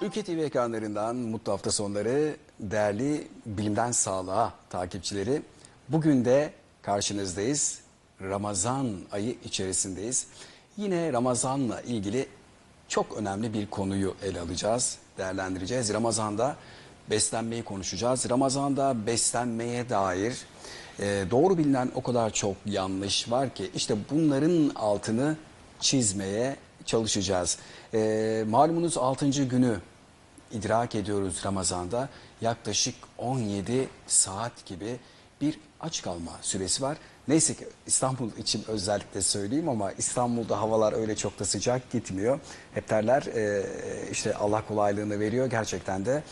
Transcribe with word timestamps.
Ülke 0.00 0.22
TV 0.22 0.30
ekranlarından 0.30 1.16
mutlu 1.16 1.52
hafta 1.52 1.70
sonları 1.70 2.36
değerli 2.60 3.28
bilimden 3.46 3.92
sağlığa 3.92 4.52
takipçileri. 4.70 5.42
Bugün 5.88 6.24
de 6.24 6.52
karşınızdayız. 6.82 7.80
Ramazan 8.20 8.96
ayı 9.12 9.36
içerisindeyiz. 9.44 10.26
Yine 10.76 11.12
Ramazan'la 11.12 11.80
ilgili 11.80 12.28
çok 12.88 13.16
önemli 13.16 13.52
bir 13.52 13.66
konuyu 13.70 14.14
ele 14.22 14.40
alacağız, 14.40 14.98
değerlendireceğiz. 15.18 15.92
Ramazan'da 15.92 16.56
beslenmeyi 17.10 17.64
konuşacağız. 17.64 18.30
Ramazan'da 18.30 19.06
beslenmeye 19.06 19.88
dair 19.88 20.38
e, 20.98 21.24
doğru 21.30 21.58
bilinen 21.58 21.90
o 21.94 22.02
kadar 22.02 22.30
çok 22.30 22.56
yanlış 22.66 23.30
var 23.30 23.54
ki 23.54 23.70
işte 23.74 23.96
bunların 24.10 24.72
altını 24.74 25.36
çizmeye 25.80 26.56
çalışacağız. 26.86 27.58
E, 27.94 28.44
malumunuz 28.48 28.98
6. 28.98 29.26
günü 29.44 29.80
idrak 30.52 30.94
ediyoruz 30.94 31.42
Ramazan'da 31.44 32.08
yaklaşık 32.40 32.94
17 33.18 33.88
saat 34.06 34.66
gibi 34.66 34.96
bir 35.40 35.60
aç 35.80 36.02
kalma 36.02 36.32
süresi 36.42 36.82
var. 36.82 36.96
Neyse 37.28 37.54
ki 37.54 37.68
İstanbul 37.86 38.30
için 38.38 38.64
özellikle 38.68 39.22
söyleyeyim 39.22 39.68
ama 39.68 39.92
İstanbul'da 39.92 40.60
havalar 40.60 40.92
öyle 40.92 41.16
çok 41.16 41.38
da 41.38 41.44
sıcak 41.44 41.90
gitmiyor. 41.90 42.40
Hep 42.74 42.90
derler 42.90 43.22
e, 43.22 43.64
işte 44.10 44.34
Allah 44.34 44.62
kolaylığını 44.68 45.20
veriyor 45.20 45.46
gerçekten 45.46 46.04
de 46.04 46.22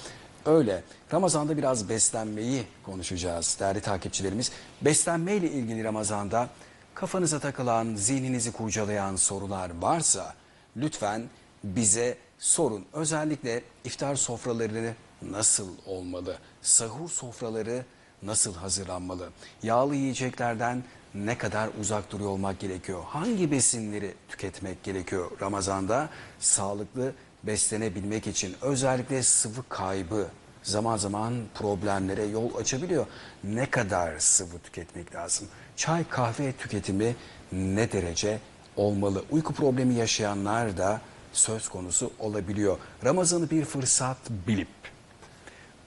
öyle. 0.47 0.83
Ramazan'da 1.13 1.57
biraz 1.57 1.89
beslenmeyi 1.89 2.65
konuşacağız 2.83 3.57
değerli 3.61 3.81
takipçilerimiz. 3.81 4.53
Beslenmeyle 4.83 5.51
ilgili 5.51 5.85
Ramazan'da 5.85 6.49
kafanıza 6.95 7.39
takılan, 7.39 7.95
zihninizi 7.95 8.53
kurcalayan 8.53 9.17
sorular 9.17 9.71
varsa 9.81 10.35
lütfen 10.77 11.23
bize 11.65 12.19
sorun. 12.39 12.85
Özellikle 12.93 13.63
iftar 13.85 14.17
sofraları 14.17 14.95
nasıl 15.23 15.69
olmalı? 15.87 16.37
Sahur 16.63 17.09
sofraları 17.09 17.85
nasıl 18.23 18.55
hazırlanmalı? 18.55 19.29
Yağlı 19.63 19.95
yiyeceklerden 19.95 20.83
ne 21.15 21.39
kadar 21.39 21.71
uzak 21.81 22.13
duruyor 22.13 22.31
olmak 22.31 22.61
gerekiyor? 22.61 23.03
Hangi 23.07 23.51
besinleri 23.51 24.15
tüketmek 24.29 24.83
gerekiyor 24.83 25.31
Ramazan'da? 25.41 26.09
Sağlıklı 26.41 27.13
beslenebilmek 27.45 28.27
için 28.27 28.57
özellikle 28.63 29.23
sıvı 29.23 29.69
kaybı 29.69 30.29
zaman 30.63 30.97
zaman 30.97 31.35
problemlere 31.55 32.25
yol 32.25 32.55
açabiliyor. 32.55 33.07
Ne 33.45 33.71
kadar 33.71 34.19
sıvı 34.19 34.59
tüketmek 34.59 35.15
lazım? 35.15 35.49
Çay 35.77 36.09
kahve 36.09 36.53
tüketimi 36.53 37.17
ne 37.53 37.93
derece 37.93 38.39
olmalı? 38.77 39.25
Uyku 39.31 39.55
problemi 39.55 39.95
yaşayanlar 39.95 40.77
da 40.77 41.01
söz 41.33 41.69
konusu 41.69 42.11
olabiliyor. 42.19 42.79
Ramazan'ı 43.05 43.51
bir 43.51 43.65
fırsat 43.65 44.17
bilip 44.47 44.69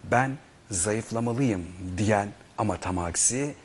ben 0.03 0.37
zayıflamalıyım 0.71 1.65
diyen 1.97 2.29
ama 2.57 2.77
tam 2.77 2.97
aksi 2.97 3.55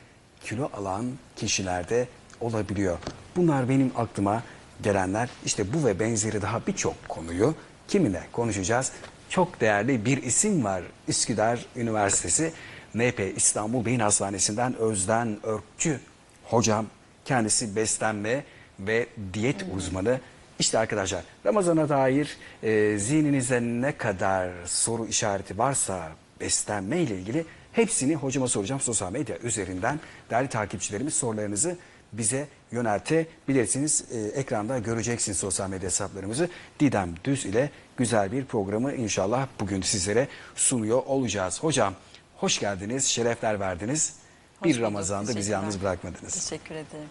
kilo 0.43 0.69
alan 0.73 1.05
kişilerde 1.35 2.07
olabiliyor. 2.39 2.97
Bunlar 3.35 3.69
benim 3.69 3.91
aklıma 3.97 4.43
gelenler. 4.83 5.29
İşte 5.45 5.73
bu 5.73 5.85
ve 5.85 5.99
benzeri 5.99 6.41
daha 6.41 6.67
birçok 6.67 7.09
konuyu 7.09 7.55
kiminle 7.87 8.23
konuşacağız? 8.31 8.91
Çok 9.29 9.61
değerli 9.61 10.05
bir 10.05 10.23
isim 10.23 10.63
var. 10.63 10.83
Üsküdar 11.07 11.65
Üniversitesi 11.75 12.53
NP 12.95 13.33
İstanbul 13.35 13.85
Beyin 13.85 13.99
Hastanesi'nden 13.99 14.75
Özden 14.75 15.37
Örkçü 15.43 15.99
hocam. 16.43 16.85
Kendisi 17.25 17.75
beslenme 17.75 18.43
ve 18.87 19.07
diyet 19.33 19.65
uzmanı. 19.75 20.19
İşte 20.59 20.79
arkadaşlar 20.79 21.23
Ramazan'a 21.45 21.89
dair 21.89 22.37
e, 22.63 22.97
zihninizde 22.97 23.61
ne 23.61 23.97
kadar 23.97 24.49
soru 24.65 25.05
işareti 25.05 25.57
varsa 25.57 26.11
beslenme 26.41 26.97
ile 26.97 27.15
ilgili 27.15 27.45
hepsini 27.71 28.15
hocama 28.15 28.47
soracağım 28.47 28.81
sosyal 28.81 29.11
medya 29.11 29.37
üzerinden. 29.37 29.99
Değerli 30.29 30.49
takipçilerimiz 30.49 31.13
sorularınızı 31.13 31.77
bize 32.13 32.47
yöneltebilirsiniz. 32.71 34.03
E, 34.11 34.19
ekranda 34.19 34.79
göreceksiniz 34.79 35.37
sosyal 35.37 35.69
medya 35.69 35.87
hesaplarımızı. 35.87 36.49
Didem 36.79 37.15
Düz 37.23 37.45
ile 37.45 37.69
güzel 37.97 38.31
bir 38.31 38.45
programı 38.45 38.93
inşallah 38.93 39.47
bugün 39.59 39.81
sizlere 39.81 40.27
sunuyor 40.55 41.03
olacağız. 41.05 41.63
Hocam 41.63 41.93
hoş 42.37 42.59
geldiniz, 42.59 43.05
şerefler 43.05 43.59
verdiniz. 43.59 44.13
Hoş 44.59 44.65
bir 44.65 44.73
bulduk, 44.73 44.83
Ramazan'da 44.83 45.35
bizi 45.35 45.51
yalnız 45.51 45.81
bırakmadınız. 45.81 46.49
Teşekkür 46.49 46.75
ederim. 46.75 47.09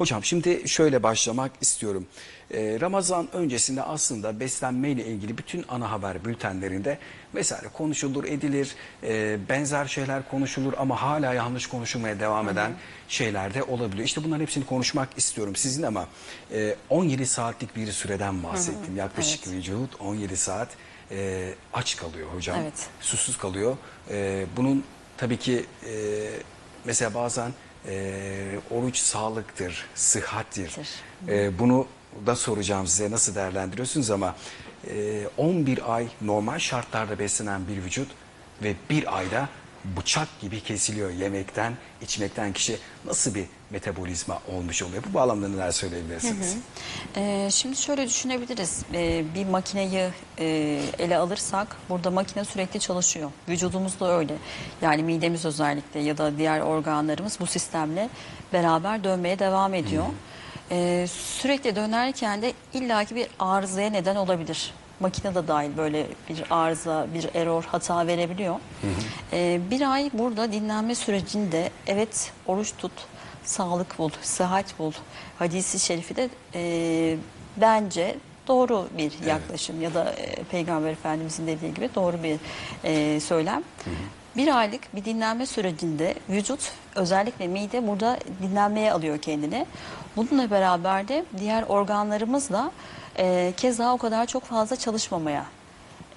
Hocam 0.00 0.24
şimdi 0.24 0.68
şöyle 0.68 1.02
başlamak 1.02 1.52
istiyorum. 1.60 2.06
Ee, 2.54 2.78
Ramazan 2.80 3.28
öncesinde 3.32 3.82
aslında 3.82 4.40
beslenmeyle 4.40 5.06
ilgili 5.06 5.38
bütün 5.38 5.64
ana 5.68 5.90
haber 5.90 6.24
bültenlerinde 6.24 6.98
vesaire 7.34 7.68
konuşulur, 7.72 8.24
edilir. 8.24 8.74
Ee, 9.02 9.38
benzer 9.48 9.86
şeyler 9.86 10.28
konuşulur 10.28 10.72
ama 10.78 11.02
hala 11.02 11.34
yanlış 11.34 11.66
konuşulmaya 11.66 12.20
devam 12.20 12.48
eden 12.48 12.72
şeyler 13.08 13.54
de 13.54 13.62
olabiliyor. 13.62 14.04
İşte 14.04 14.24
bunların 14.24 14.42
hepsini 14.42 14.66
konuşmak 14.66 15.08
istiyorum 15.16 15.56
sizin 15.56 15.82
ama 15.82 16.08
e, 16.52 16.76
17 16.88 17.26
saatlik 17.26 17.76
bir 17.76 17.92
süreden 17.92 18.42
bahsettim. 18.42 18.96
Yaklaşık 18.96 19.46
evet. 19.46 19.56
vücut 19.56 20.00
17 20.00 20.36
saat 20.36 20.68
e, 21.10 21.48
aç 21.72 21.96
kalıyor 21.96 22.28
hocam. 22.34 22.56
Evet. 22.62 22.88
Susuz 23.00 23.38
kalıyor. 23.38 23.76
E, 24.10 24.46
bunun 24.56 24.84
tabii 25.16 25.36
ki 25.36 25.64
e, 25.86 25.92
mesela 26.84 27.14
bazen 27.14 27.52
e, 27.88 28.58
oruç 28.70 28.96
sağlıktır, 28.96 29.86
sıhhattir. 29.94 30.70
Tir. 30.70 30.88
E, 31.28 31.58
bunu 31.58 31.86
da 32.26 32.36
soracağım 32.36 32.86
size 32.86 33.10
nasıl 33.10 33.34
değerlendiriyorsunuz 33.34 34.10
ama 34.10 34.36
e, 34.90 35.26
11 35.36 35.94
ay 35.94 36.08
normal 36.20 36.58
şartlarda 36.58 37.18
beslenen 37.18 37.68
bir 37.68 37.84
vücut 37.84 38.08
ve 38.62 38.74
bir 38.90 39.16
ayda 39.18 39.48
bıçak 39.84 40.40
gibi 40.40 40.60
kesiliyor 40.60 41.10
yemekten, 41.10 41.72
içmekten 42.02 42.52
kişi 42.52 42.78
nasıl 43.06 43.34
bir 43.34 43.44
metabolizma 43.70 44.38
olmuş 44.48 44.82
oluyor? 44.82 45.02
Bu 45.10 45.14
bağlamda 45.14 45.48
neler 45.48 45.70
söyleyebilirsiniz? 45.70 46.56
Ee, 47.16 47.48
şimdi 47.52 47.76
şöyle 47.76 48.06
düşünebiliriz. 48.06 48.82
Ee, 48.94 49.24
bir 49.34 49.46
makineyi 49.46 50.10
e, 50.38 50.46
ele 50.98 51.16
alırsak 51.16 51.76
burada 51.88 52.10
makine 52.10 52.44
sürekli 52.44 52.80
çalışıyor. 52.80 53.30
Vücudumuz 53.48 54.00
da 54.00 54.18
öyle. 54.18 54.34
Yani 54.82 55.02
midemiz 55.02 55.44
özellikle 55.44 56.00
ya 56.00 56.18
da 56.18 56.38
diğer 56.38 56.60
organlarımız 56.60 57.40
bu 57.40 57.46
sistemle 57.46 58.08
beraber 58.52 59.04
dönmeye 59.04 59.38
devam 59.38 59.74
ediyor. 59.74 60.06
Ee, 60.70 61.06
sürekli 61.12 61.76
dönerken 61.76 62.42
de 62.42 62.52
illaki 62.74 63.14
bir 63.14 63.26
arızaya 63.38 63.90
neden 63.90 64.16
olabilir. 64.16 64.74
Makine 65.00 65.34
de 65.34 65.48
dahil 65.48 65.76
böyle 65.76 66.06
bir 66.28 66.44
arıza, 66.50 67.06
bir 67.14 67.28
error, 67.34 67.64
hata 67.64 68.06
verebiliyor. 68.06 68.56
Ee, 69.32 69.60
bir 69.70 69.92
ay 69.92 70.10
burada 70.12 70.52
dinlenme 70.52 70.94
sürecinde 70.94 71.70
evet 71.86 72.32
oruç 72.46 72.72
tut, 72.78 72.92
sağlık 73.44 73.98
bul, 73.98 74.10
sıhhat 74.22 74.78
bul. 74.78 74.92
Hadisi 75.38 75.78
şerifi 75.78 76.16
de 76.16 76.28
e, 76.54 77.16
bence 77.56 78.16
doğru 78.48 78.88
bir 78.98 79.12
yaklaşım 79.26 79.82
ya 79.82 79.94
da 79.94 80.12
e, 80.12 80.34
Peygamber 80.34 80.90
Efendimizin 80.90 81.46
dediği 81.46 81.74
gibi 81.74 81.90
doğru 81.94 82.22
bir 82.22 82.38
e, 82.84 83.20
söylem. 83.20 83.62
Bir 84.36 84.58
aylık 84.58 84.96
bir 84.96 85.04
dinlenme 85.04 85.46
sürecinde 85.46 86.14
vücut 86.28 86.72
özellikle 86.94 87.46
mide 87.46 87.86
burada 87.86 88.18
dinlenmeye 88.42 88.92
alıyor 88.92 89.18
kendini. 89.18 89.66
Bununla 90.16 90.50
beraber 90.50 91.08
de 91.08 91.24
diğer 91.38 91.62
organlarımızla 91.62 92.70
e, 93.20 93.52
keza 93.56 93.92
o 93.92 93.98
kadar 93.98 94.26
çok 94.26 94.44
fazla 94.44 94.76
çalışmamaya 94.76 95.46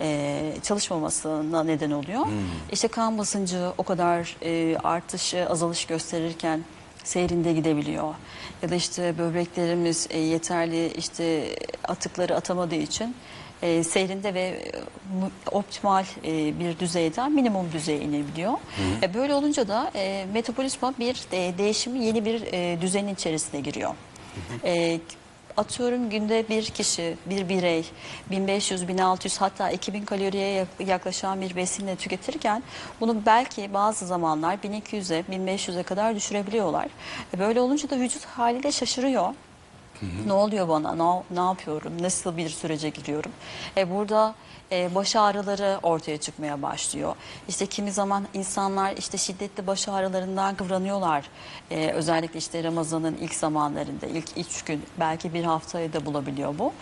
e, 0.02 0.42
çalışmamasına 0.64 1.64
neden 1.64 1.92
oluyor. 1.92 2.26
İşte 2.72 2.88
kan 2.88 3.18
basıncı 3.18 3.72
o 3.78 3.84
kadar 3.84 4.38
e, 4.44 4.78
artış, 4.78 5.34
azalış 5.34 5.86
gösterirken 5.86 6.64
seyrinde 7.04 7.54
gidebiliyor. 7.54 8.14
Ya 8.62 8.70
da 8.70 8.76
işte 8.76 9.18
böbreklerimiz 9.18 10.08
e, 10.10 10.20
yeterli 10.20 10.88
işte 10.88 11.56
atıkları 11.88 12.36
atamadığı 12.36 12.76
için 12.76 13.16
e, 13.62 13.84
seyrinde 13.84 14.34
ve 14.34 14.42
e, 14.42 14.72
optimal 15.52 16.06
e, 16.26 16.60
bir 16.60 16.80
düzeyden 16.80 17.32
minimum 17.32 17.72
düzeye 17.72 18.00
inebiliyor. 18.00 18.54
E, 19.02 19.14
böyle 19.14 19.34
olunca 19.34 19.68
da 19.68 19.92
e, 19.96 20.26
metabolizma 20.34 20.94
bir 21.00 21.22
e, 21.32 21.58
değişimi 21.58 22.06
yeni 22.06 22.26
bir 22.26 22.42
e, 22.54 22.82
düzenin 22.82 23.14
içerisine 23.14 23.62
giriyor. 23.62 23.96
E, 24.64 25.00
atıyorum 25.58 26.10
günde 26.10 26.50
bir 26.50 26.66
kişi, 26.66 27.18
bir 27.26 27.50
birey 27.50 27.86
1500, 28.32 28.88
1600 28.88 29.38
hatta 29.42 29.70
2000 29.72 30.06
kaloriye 30.06 30.48
yak- 30.48 30.88
yaklaşan 30.88 31.42
bir 31.42 31.56
besinle 31.56 31.96
tüketirken 31.96 32.64
bunu 33.02 33.26
belki 33.26 33.74
bazı 33.74 34.08
zamanlar 34.08 34.56
1200'e, 34.64 35.24
1500'e 35.32 35.84
kadar 35.84 36.16
düşürebiliyorlar. 36.16 36.88
E, 37.36 37.40
Böyle 37.40 37.62
olunca 37.62 37.90
da 37.90 37.98
vücut 38.00 38.26
haliyle 38.26 38.72
şaşırıyor. 38.72 39.34
Ne 40.26 40.34
oluyor 40.34 40.68
bana? 40.68 40.96
Ne, 40.96 41.24
ne 41.42 41.48
yapıyorum? 41.48 41.94
Nasıl 42.02 42.38
bir 42.38 42.50
sürece 42.50 42.90
giriyorum? 42.90 43.32
E, 43.78 43.92
burada 43.92 44.36
e, 44.72 44.96
baş 44.96 45.16
ağrıları 45.16 45.80
ortaya 45.84 46.18
çıkmaya 46.18 46.62
başlıyor. 46.62 47.16
İşte 47.48 47.66
kimi 47.66 47.92
zaman 47.92 48.28
insanlar 48.34 48.98
işte 48.98 49.18
şiddetli 49.18 49.68
baş 49.68 49.90
ağrılarından 49.90 50.56
kıvranıyorlar. 50.56 51.26
E, 51.72 51.92
özellikle 51.92 52.40
işte 52.40 52.64
Ramazan'ın 52.64 53.18
ilk 53.22 53.34
zamanlarında, 53.34 54.06
ilk 54.06 54.38
üç 54.38 54.62
gün, 54.62 54.84
belki 55.00 55.34
bir 55.34 55.44
haftayı 55.44 55.94
da 55.94 56.06
bulabiliyor 56.06 56.60
bu. 56.60 56.74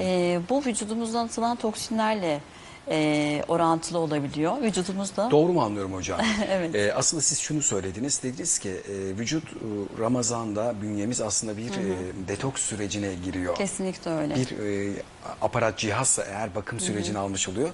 E, 0.00 0.40
bu 0.50 0.64
vücudumuzdan 0.64 1.24
atılan 1.24 1.56
toksinlerle 1.56 2.40
e, 2.90 3.42
orantılı 3.48 3.98
olabiliyor. 3.98 4.62
Vücudumuzda 4.62 5.30
Doğru 5.30 5.52
mu 5.52 5.62
anlıyorum 5.62 5.92
hocam? 5.92 6.20
Evet. 6.50 6.74
Ee, 6.74 6.92
aslında 6.94 7.22
siz 7.22 7.38
şunu 7.38 7.62
söylediniz. 7.62 8.22
Dediniz 8.22 8.58
ki 8.58 8.68
e, 8.68 9.18
vücut 9.18 9.44
e, 9.44 9.56
Ramazan'da 10.00 10.74
bünyemiz 10.82 11.20
aslında 11.20 11.56
bir 11.56 11.68
e, 11.70 12.28
detoks 12.28 12.62
sürecine 12.62 13.14
giriyor. 13.24 13.54
kesinlikle 13.56 14.10
öyle. 14.10 14.34
Bir 14.34 14.50
e, 14.90 15.02
aparat 15.40 15.78
cihazsa 15.78 16.24
eğer 16.24 16.54
bakım 16.54 16.80
sürecini 16.80 17.18
almış 17.18 17.48
oluyor. 17.48 17.70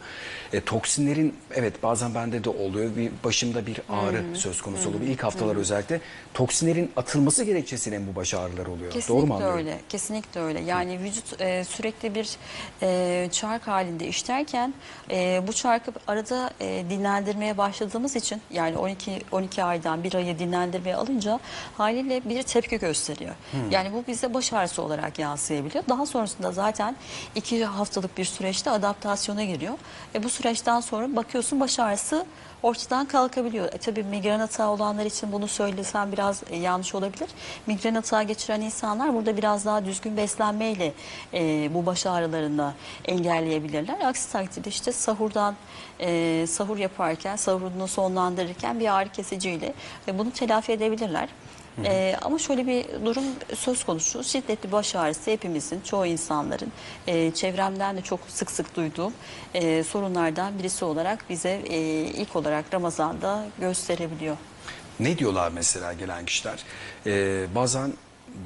E, 0.52 0.60
toksinlerin 0.60 1.34
evet 1.54 1.82
bazen 1.82 2.14
bende 2.14 2.44
de 2.44 2.50
oluyor. 2.50 2.96
Bir 2.96 3.10
başımda 3.24 3.66
bir 3.66 3.80
ağrı 3.88 4.24
söz 4.34 4.62
konusu 4.62 4.88
oluyor. 4.88 5.02
İlk 5.02 5.24
haftalar 5.24 5.56
özellikle 5.56 6.00
toksinlerin 6.34 6.90
atılması 6.96 7.44
gerekçesiyle 7.44 8.00
bu 8.12 8.16
baş 8.16 8.34
ağrıları 8.34 8.70
oluyor? 8.70 8.92
Kesinlikle 8.92 9.14
Doğru 9.14 9.26
mu 9.26 9.34
anlıyorum? 9.34 9.58
öyle. 9.58 9.80
Kesinlikle 9.88 10.40
öyle. 10.40 10.60
Yani 10.60 11.00
vücut 11.00 11.40
e, 11.40 11.64
sürekli 11.64 12.14
bir 12.14 12.30
e, 12.82 13.28
çark 13.32 13.66
halinde 13.68 14.06
işlerken 14.06 14.74
e, 15.10 15.42
bu 15.46 15.52
çarkı 15.52 15.92
arada 16.06 16.50
e, 16.60 16.84
dinlendirmeye 16.90 17.58
başladığımız 17.58 18.16
için 18.16 18.42
yani 18.50 18.76
12 18.76 19.22
12 19.32 19.64
aydan 19.64 20.04
bir 20.04 20.14
ayı 20.14 20.38
dinlendirmeye 20.38 20.96
alınca 20.96 21.40
haliyle 21.76 22.24
bir 22.24 22.42
tepki 22.42 22.78
gösteriyor. 22.78 23.34
Yani 23.70 23.92
bu 23.92 24.04
bize 24.08 24.34
baş 24.34 24.52
ağrısı 24.52 24.82
olarak 24.82 25.18
yansıyabiliyor. 25.18 25.84
Daha 25.88 26.06
sonrasında 26.06 26.52
zaten 26.52 26.96
iki 27.34 27.64
haftalık 27.64 28.18
bir 28.18 28.24
süreçte 28.24 28.70
adaptasyona 28.70 29.44
giriyor. 29.44 29.74
E, 30.14 30.22
bu 30.22 30.28
süreçten 30.28 30.80
sonra 30.80 31.16
bakıyorsun 31.16 31.60
baş 31.60 31.78
ağrısı 31.78 32.26
ortadan 32.64 33.06
kalkabiliyor. 33.06 33.66
E, 33.72 33.78
tabii 33.78 34.02
migren 34.02 34.40
atağı 34.40 34.68
olanlar 34.68 35.06
için 35.06 35.32
bunu 35.32 35.48
söylesem 35.48 36.12
biraz 36.12 36.42
e, 36.50 36.56
yanlış 36.56 36.94
olabilir. 36.94 37.28
Migren 37.66 37.94
atağı 37.94 38.22
geçiren 38.22 38.60
insanlar 38.60 39.14
burada 39.14 39.36
biraz 39.36 39.64
daha 39.64 39.84
düzgün 39.84 40.16
beslenmeyle 40.16 40.92
e, 41.34 41.70
bu 41.74 41.86
baş 41.86 42.06
ağrılarını 42.06 42.74
engelleyebilirler. 43.04 44.00
Aksi 44.00 44.32
takdirde 44.32 44.68
işte 44.68 44.92
sahurdan 44.92 45.54
e, 46.00 46.46
sahur 46.46 46.78
yaparken, 46.78 47.36
sahurunu 47.36 47.88
sonlandırırken 47.88 48.80
bir 48.80 48.94
ağrı 48.94 49.08
kesiciyle 49.08 49.74
e, 50.08 50.18
bunu 50.18 50.30
telafi 50.30 50.72
edebilirler. 50.72 51.28
E, 51.84 52.16
ama 52.22 52.38
şöyle 52.38 52.66
bir 52.66 52.84
durum 53.04 53.24
söz 53.54 53.84
konusu. 53.84 54.24
Şiddetli 54.24 54.72
baş 54.72 54.94
ağrısı 54.94 55.30
hepimizin, 55.30 55.80
çoğu 55.80 56.06
insanların, 56.06 56.72
e, 57.06 57.30
çevremden 57.30 57.96
de 57.96 58.02
çok 58.02 58.20
sık 58.28 58.50
sık 58.50 58.76
duyduğum 58.76 59.12
e, 59.54 59.82
sorunlardan 59.84 60.58
birisi 60.58 60.84
olarak 60.84 61.30
bize 61.30 61.60
e, 61.66 61.78
ilk 62.04 62.36
olarak 62.36 62.64
Ramazan'da 62.74 63.46
gösterebiliyor. 63.60 64.36
Ne 65.00 65.18
diyorlar 65.18 65.50
mesela 65.54 65.92
gelen 65.92 66.24
kişiler? 66.24 66.58
Ee, 67.06 67.46
bazen 67.54 67.92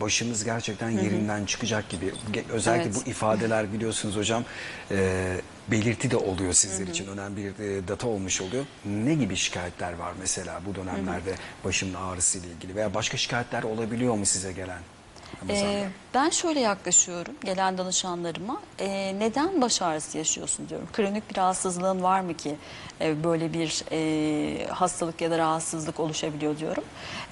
başımız 0.00 0.44
gerçekten 0.44 0.90
yerinden 0.90 1.44
çıkacak 1.44 1.88
gibi. 1.88 2.12
Özellikle 2.52 2.90
Evet. 2.90 3.02
bu 3.06 3.10
ifadeler 3.10 3.72
biliyorsunuz 3.72 4.16
hocam 4.16 4.44
e, 4.90 5.40
belirti 5.70 6.10
de 6.10 6.16
oluyor 6.16 6.52
sizler 6.52 6.86
için. 6.86 7.06
Önemli 7.06 7.36
bir 7.36 7.64
e, 7.64 7.88
data 7.88 8.08
olmuş 8.08 8.40
oluyor. 8.40 8.64
Ne 8.84 9.14
gibi 9.14 9.36
şikayetler 9.36 9.92
var 9.92 10.12
mesela 10.20 10.60
bu 10.66 10.74
dönemlerde 10.74 11.34
başımın 11.64 11.94
ağrısıyla 11.94 12.48
ilgili 12.48 12.74
veya 12.74 12.94
başka 12.94 13.16
şikayetler 13.16 13.62
olabiliyor 13.62 14.14
mu 14.14 14.26
size 14.26 14.52
gelen? 14.52 14.80
Ramazan'da? 15.42 15.72
Ee, 15.72 15.88
ben 16.14 16.30
şöyle 16.30 16.60
yaklaşıyorum 16.60 17.34
gelen 17.44 17.78
danışanlarıma. 17.78 18.60
Ee, 18.80 19.14
neden 19.18 19.60
baş 19.60 19.82
ağrısı 19.82 20.18
yaşıyorsun 20.18 20.68
diyorum. 20.68 20.88
Kronik 20.92 21.30
bir 21.30 21.36
rahatsızlığın 21.36 22.02
var 22.02 22.20
mı 22.20 22.34
ki 22.36 22.56
e, 23.00 23.24
böyle 23.24 23.52
bir 23.52 23.84
e, 23.92 24.66
hastalık 24.66 25.20
ya 25.20 25.30
da 25.30 25.38
rahatsızlık 25.38 26.00
oluşabiliyor 26.00 26.58
diyorum. 26.58 26.84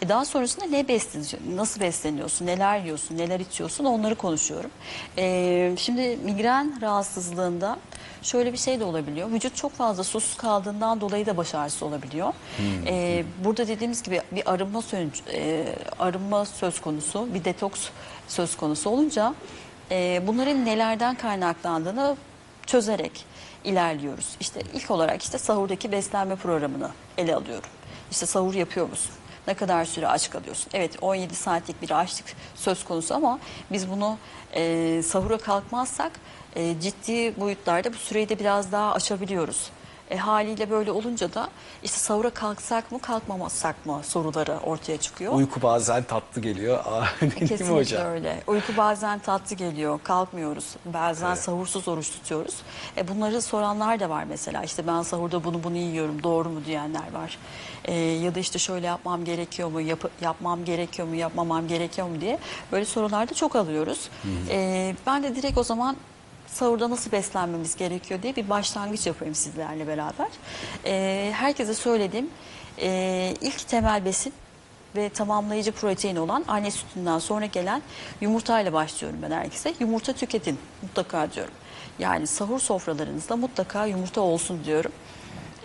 E, 0.02 0.08
daha 0.08 0.25
sonrasında 0.25 0.64
ne 0.64 0.88
besleniyorsun, 0.88 1.38
nasıl 1.56 1.81
besleniyorsun, 1.81 2.46
neler 2.46 2.78
yiyorsun, 2.81 3.19
neler 3.19 3.40
içiyorsun 3.40 3.84
onları 3.84 4.14
konuşuyorum. 4.14 4.70
Ee, 5.19 5.75
şimdi 5.79 6.17
migren 6.25 6.79
rahatsızlığında 6.82 7.79
şöyle 8.22 8.52
bir 8.52 8.58
şey 8.58 8.81
de 8.81 8.84
olabiliyor. 8.84 9.31
Vücut 9.32 9.56
çok 9.56 9.72
fazla 9.72 10.05
susuz 10.05 10.37
kaldığından 10.37 11.00
dolayı 11.00 11.26
da 11.26 11.37
baş 11.37 11.55
ağrısı 11.55 11.87
olabiliyor. 11.87 12.32
Ee, 12.87 13.25
burada 13.44 13.69
dediğimiz 13.69 14.02
gibi 14.02 14.22
bir 14.32 14.52
arınma, 14.52 14.82
sön- 14.82 15.11
e, 15.32 15.64
arınma 15.99 16.44
söz 16.44 16.81
konusu, 16.81 17.34
bir 17.34 17.44
detoks 17.44 17.88
söz 18.28 18.56
konusu 18.56 18.90
olunca 18.90 19.34
e, 19.90 20.23
bunların 20.26 20.64
nelerden 20.64 21.14
kaynaklandığını 21.14 22.17
çözerek 22.67 23.25
ilerliyoruz. 23.64 24.37
İşte 24.40 24.62
ilk 24.75 24.90
olarak 24.90 25.23
işte 25.23 25.38
sahurdaki 25.38 25.93
beslenme 25.93 26.37
programını 26.37 26.90
ele 27.19 27.34
alıyorum. 27.34 27.70
İşte 28.11 28.26
sahur 28.26 28.55
yapıyor 28.55 28.88
musun? 28.88 29.12
Ne 29.46 29.55
kadar 29.55 29.84
süre 29.84 30.08
aç 30.08 30.31
kalıyorsun? 30.31 30.70
Evet 30.75 30.96
17 31.00 31.34
saatlik 31.34 31.82
bir 31.82 32.00
açlık 32.00 32.26
söz 32.55 32.84
konusu 32.84 33.14
ama 33.14 33.38
biz 33.73 33.90
bunu 33.90 34.19
e, 34.55 35.02
sahura 35.02 35.38
kalkmazsak 35.38 36.12
e, 36.56 36.81
ciddi 36.81 37.40
boyutlarda 37.40 37.93
bu 37.93 37.96
süreyi 37.96 38.29
de 38.29 38.38
biraz 38.38 38.72
daha 38.72 38.93
açabiliyoruz. 38.93 39.70
E, 40.11 40.17
haliyle 40.17 40.70
böyle 40.70 40.91
olunca 40.91 41.35
da 41.35 41.49
işte 41.82 41.99
sahura 41.99 42.31
kalksak 42.31 42.93
mı 42.93 42.99
kalkmamasak 43.00 43.87
mı 43.87 44.00
soruları 44.05 44.58
ortaya 44.64 44.97
çıkıyor. 44.99 45.32
Uyku 45.32 45.62
bazen 45.62 46.03
tatlı 46.03 46.41
geliyor. 46.41 46.79
Aa, 46.85 47.05
mi 47.25 47.31
Kesinlikle 47.35 47.75
hocam? 47.75 48.06
öyle. 48.06 48.43
Uyku 48.47 48.76
bazen 48.76 49.19
tatlı 49.19 49.56
geliyor, 49.56 50.00
kalkmıyoruz. 50.05 50.64
Bazen 50.85 51.26
Evet. 51.29 51.38
sahursuz 51.38 51.88
oruç 51.88 52.11
tutuyoruz. 52.11 52.55
E 52.97 53.08
bunları 53.08 53.43
soranlar 53.43 54.00
da 54.00 54.11
var 54.11 54.25
mesela. 54.25 54.62
İşte 54.64 54.87
ben 54.87 55.03
sahurda 55.03 55.44
bunu 55.44 55.64
bunu 55.64 55.76
yiyorum, 55.76 56.23
doğru 56.23 56.49
mu 56.49 56.61
diyenler 56.67 57.12
var. 57.12 57.38
E, 57.85 57.93
ya 57.94 58.35
da 58.35 58.38
işte 58.38 58.58
şöyle 58.58 58.87
yapmam 58.87 59.25
gerekiyor 59.25 59.69
mu, 59.69 59.81
yap- 59.81 60.11
yapmam 60.20 60.64
gerekiyor 60.64 61.08
mu, 61.08 61.14
yapmamam 61.14 61.69
gerekiyor 61.69 62.06
mu 62.08 62.20
diye 62.20 62.38
böyle 62.73 62.85
sorular 62.85 63.29
da 63.31 63.35
çok 63.35 63.56
alıyoruz. 63.56 64.08
E, 64.50 64.94
ben 65.06 65.23
de 65.23 65.37
direkt 65.37 65.58
o 65.58 65.62
zaman 65.62 65.97
sahurda 66.56 66.91
nasıl 66.91 67.12
beslenmemiz 67.12 67.76
gerekiyor 67.76 68.23
diye 68.23 68.37
bir 68.37 68.50
başlangıç 68.50 69.06
yapayım 69.06 69.35
sizlerle 69.35 69.87
beraber. 69.87 70.29
E, 70.85 71.32
herkese 71.35 71.75
söylediğim 71.75 72.31
e, 72.79 73.35
ilk 73.41 73.69
temel 73.69 74.05
besin 74.05 74.32
ve 74.97 75.08
tamamlayıcı 75.08 75.73
protein 75.73 76.17
olan 76.17 76.44
anne 76.49 76.70
sütünden 76.70 77.19
sonra 77.19 77.47
gelen 77.47 77.82
yumurtayla 78.20 78.73
başlıyorum 78.73 79.19
ben 79.23 79.31
herkese. 79.31 79.75
Yumurta 79.81 80.12
tüketin 80.12 80.58
mutlaka 80.82 81.32
diyorum. 81.32 81.55
Yani 81.99 82.26
sahur 82.26 82.61
sofralarınızda 82.61 83.37
mutlaka 83.37 83.87
yumurta 83.87 84.20
olsun 84.20 84.64
diyorum. 84.64 84.93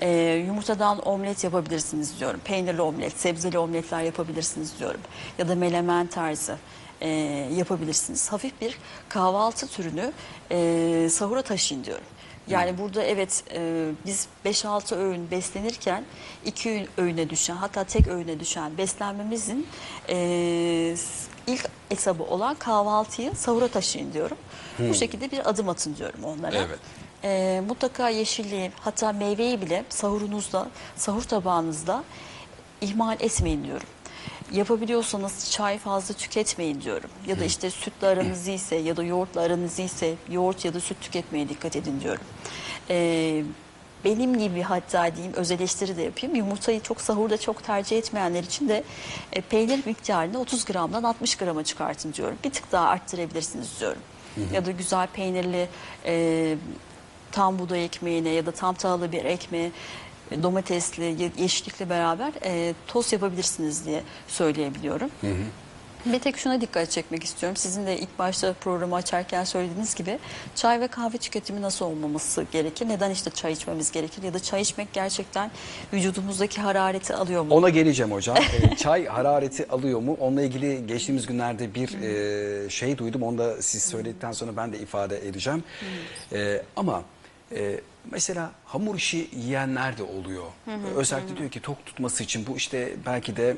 Ee, 0.02 0.44
yumurtadan 0.48 1.08
omlet 1.08 1.44
yapabilirsiniz 1.44 2.20
diyorum. 2.20 2.40
Peynirli 2.46 2.82
omlet, 2.82 3.20
sebzeli 3.20 3.58
omletler 3.58 4.02
yapabilirsiniz 4.02 4.80
diyorum. 4.80 5.02
Ya 5.38 5.48
da 5.48 5.56
melemen 5.56 6.08
tarzı 6.08 6.58
e, 7.02 7.10
yapabilirsiniz. 7.56 8.32
Hafif 8.32 8.62
bir 8.62 8.78
kahvaltı 9.10 9.68
türünü 9.68 10.12
e, 10.52 11.08
sahura 11.12 11.42
taşıyın 11.42 11.84
diyorum. 11.84 12.06
Yani 12.48 12.78
burada 12.78 13.04
evet 13.04 13.44
e, 13.54 13.90
biz 14.06 14.28
5-6 14.46 14.96
öğün 14.96 15.32
beslenirken 15.32 16.04
2 16.46 16.88
öğüne 16.98 17.30
düşen 17.30 17.56
hatta 17.56 17.84
tek 17.84 18.08
öğüne 18.08 18.40
düşen 18.40 18.78
beslenmemizin 18.78 19.68
e, 20.10 20.96
ilk 21.48 21.70
etabı 21.92 22.24
olan 22.24 22.56
kahvaltıyı 22.56 23.36
sahura 23.36 23.68
taşıyın 23.68 24.14
diyorum. 24.14 24.38
Bu 24.80 24.94
şekilde 24.94 25.32
bir 25.32 25.50
adım 25.50 25.70
atın 25.70 25.96
diyorum 25.96 26.24
onlara. 26.24 26.56
Evet. 26.58 26.80
E, 27.24 27.62
mutlaka 27.68 28.10
yeşilliği 28.10 28.72
hatta 28.80 29.12
meyveyi 29.12 29.62
bile 29.62 29.86
sahurunuzda, 29.90 30.68
sahur 30.96 31.24
tabağınızda 31.24 32.04
ihmal 32.82 33.18
etmeyin 33.20 33.64
diyorum. 33.64 33.88
Yapabiliyorsanız 34.54 35.52
çay 35.52 35.78
fazla 35.78 36.14
tüketmeyin 36.14 36.82
diyorum. 36.82 37.10
Ya 37.28 37.40
da 37.40 37.46
işte 37.46 37.70
sütle 37.70 38.08
aranız 38.08 38.48
iyiyse 38.48 38.76
ya 38.76 38.98
da 38.98 39.04
yoğurtla 39.04 39.42
aranız 39.42 39.80
iyiyse 39.80 40.16
yoğurt 40.30 40.66
ya 40.66 40.74
da 40.74 40.80
süt 40.80 41.02
tüketmeye 41.02 41.50
dikkat 41.50 41.76
edin 41.76 42.02
diyorum. 42.02 42.24
Ee, 42.90 43.44
benim 44.06 44.40
gibi 44.40 44.62
hatta 44.62 45.16
diyeyim 45.16 45.34
öz 45.36 45.52
eleştiri 45.52 45.98
de 45.98 46.02
yapayım. 46.02 46.36
Yumurtayı 46.36 46.82
çok 46.82 47.02
sahurda 47.02 47.38
çok 47.38 47.64
tercih 47.64 47.98
etmeyenler 47.98 48.44
için 48.44 48.70
de 48.70 48.84
e, 49.34 49.42
peynir 49.42 49.86
miktarını 49.86 50.40
30 50.40 50.66
gramdan 50.66 51.04
60 51.04 51.36
grama 51.36 51.64
çıkartın 51.64 52.14
diyorum. 52.14 52.38
Bir 52.44 52.52
tık 52.52 52.72
daha 52.72 52.88
arttırabilirsiniz 52.88 53.80
diyorum. 53.80 54.02
Ya 54.54 54.66
da 54.66 54.72
güzel 54.72 55.08
peynirli 55.08 55.70
e, 56.06 56.56
tam 57.32 57.60
buğday 57.60 57.86
ekmeğine 57.86 58.30
ya 58.30 58.46
da 58.46 58.52
tam 58.52 58.76
tahıllı 58.76 59.12
bir 59.12 59.26
ekmeğe 59.26 59.72
domatesli, 60.44 61.04
ye- 61.04 61.32
yeşillikle 61.38 61.90
beraber 61.90 62.32
e, 62.46 62.74
tost 62.88 63.14
yapabilirsiniz 63.14 63.86
diye 63.86 64.02
söyleyebiliyorum. 64.28 65.10
Bir 66.06 66.20
tek 66.20 66.38
şuna 66.38 66.62
dikkat 66.62 66.92
çekmek 66.92 67.24
istiyorum. 67.24 67.58
Sizin 67.58 67.86
de 67.86 68.00
ilk 68.00 68.20
başta 68.20 68.54
programı 68.54 68.96
açarken 68.96 69.44
söylediğiniz 69.44 69.96
gibi 69.96 70.20
çay 70.56 70.80
ve 70.82 70.88
kahve 70.88 71.18
tüketimi 71.18 71.62
nasıl 71.62 71.86
olmaması 71.86 72.46
gerekir? 72.52 72.88
Neden 72.90 73.12
işte 73.12 73.30
çay 73.30 73.52
içmemiz 73.54 73.92
gerekir? 73.92 74.24
Ya 74.24 74.34
da 74.34 74.40
çay 74.40 74.62
içmek 74.62 74.94
gerçekten 74.94 75.52
vücudumuzdaki 75.94 76.62
harareti 76.62 77.14
alıyor 77.14 77.44
mu? 77.44 77.54
Ona 77.56 77.70
geleceğim 77.70 78.12
hocam. 78.12 78.38
Ee, 78.38 78.76
çay 78.76 79.06
harareti 79.06 79.68
alıyor 79.70 80.00
mu? 80.00 80.18
Onunla 80.20 80.42
ilgili 80.42 80.88
geçtiğimiz 80.88 81.26
günlerde 81.28 81.76
bir 81.76 82.02
e, 82.02 82.70
şey 82.70 82.98
duydum. 82.98 83.24
Onu 83.24 83.38
da 83.38 83.62
siz 83.62 83.84
söyledikten 83.84 84.32
sonra 84.32 84.58
ben 84.58 84.74
de 84.74 84.80
ifade 84.80 85.28
edeceğim. 85.28 85.64
Ama 86.76 87.04
e, 87.56 87.80
mesela 88.12 88.52
hamur 88.66 88.96
işi 88.96 89.30
yiyenler 89.36 89.98
de 89.98 90.04
oluyor. 90.04 90.44
Özellikle 90.96 91.38
diyor 91.38 91.50
ki 91.52 91.60
tok 91.62 91.86
tutması 91.86 92.24
için 92.24 92.48
bu 92.48 92.58
işte 92.58 92.94
belki 93.06 93.36
de 93.38 93.58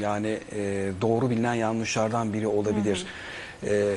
yani 0.00 0.38
e, 0.52 0.90
doğru 1.00 1.30
bilinen 1.30 1.54
yanlışlardan 1.54 2.32
biri 2.32 2.46
olabilir. 2.46 3.06
e, 3.66 3.94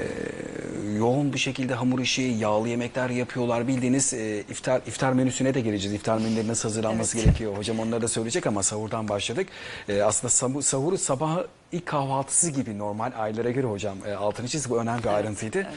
yoğun 0.97 1.33
bir 1.33 1.39
şekilde 1.39 1.73
hamur 1.73 1.99
işi, 1.99 2.21
yağlı 2.21 2.69
yemekler 2.69 3.09
yapıyorlar. 3.09 3.67
Bildiğiniz 3.67 4.13
e, 4.13 4.39
iftar 4.49 4.81
iftar 4.87 5.13
menüsüne 5.13 5.53
de 5.53 5.61
geleceğiz. 5.61 5.95
İftar 5.95 6.17
menüleri 6.17 6.47
nasıl 6.47 6.69
hazırlanması 6.69 7.17
Evet. 7.17 7.25
gerekiyor. 7.25 7.57
Hocam 7.57 7.79
onları 7.79 8.01
da 8.01 8.07
söyleyecek 8.07 8.47
ama 8.47 8.63
sahurdan 8.63 9.09
başladık. 9.09 9.47
E, 9.89 10.01
aslında 10.01 10.29
sahur, 10.31 10.61
sahuru 10.61 10.97
sabahı 10.97 11.47
ilk 11.71 11.85
kahvaltısı 11.85 12.51
gibi 12.51 12.77
normal 12.79 13.11
aylara 13.17 13.51
göre 13.51 13.67
hocam 13.67 13.97
e, 14.07 14.13
altını 14.13 14.47
çiz 14.47 14.69
bu 14.69 14.79
önemli 14.79 15.03
bir 15.03 15.07
ayrıntıydı. 15.09 15.67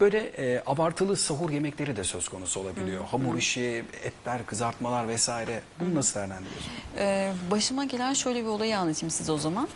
Böyle 0.00 0.18
e, 0.18 0.62
abartılı 0.66 1.16
sahur 1.16 1.50
yemekleri 1.50 1.96
de 1.96 2.04
söz 2.04 2.28
konusu 2.28 2.60
olabiliyor. 2.60 3.04
Hamur 3.04 3.38
işi, 3.38 3.84
etler, 4.04 4.46
kızartmalar 4.46 5.08
vesaire. 5.08 5.60
Bunu 5.80 5.94
nasıl 5.94 6.14
değerlendiriyorsun? 6.14 6.70
Ee, 6.98 7.32
başıma 7.50 7.84
gelen 7.84 8.12
şöyle 8.12 8.42
bir 8.42 8.48
olayı 8.48 8.78
anlatayım 8.78 9.10
size 9.10 9.32
o 9.32 9.38
zaman. 9.38 9.68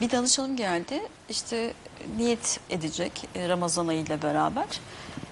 Bir 0.00 0.10
danışanım 0.10 0.56
geldi. 0.56 1.02
İşte 1.28 1.72
niyet 2.16 2.60
edecek 2.70 3.28
e, 3.34 3.48
Ramazan 3.48 3.86
ayı 3.88 4.00
ile 4.00 4.22
beraber. 4.22 4.66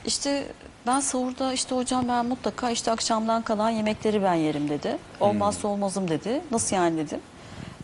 İşte 0.06 0.46
ben 0.86 1.00
sahurda 1.00 1.52
işte 1.52 1.74
hocam 1.74 2.08
ben 2.08 2.26
mutlaka 2.26 2.70
işte 2.70 2.90
akşamdan 2.90 3.42
kalan 3.42 3.70
yemekleri 3.70 4.22
ben 4.22 4.34
yerim 4.34 4.68
dedi. 4.68 4.98
Olmazsa 5.20 5.68
olmazım 5.68 6.08
dedi. 6.08 6.40
Nasıl 6.50 6.76
yani 6.76 6.96
dedim. 6.98 7.20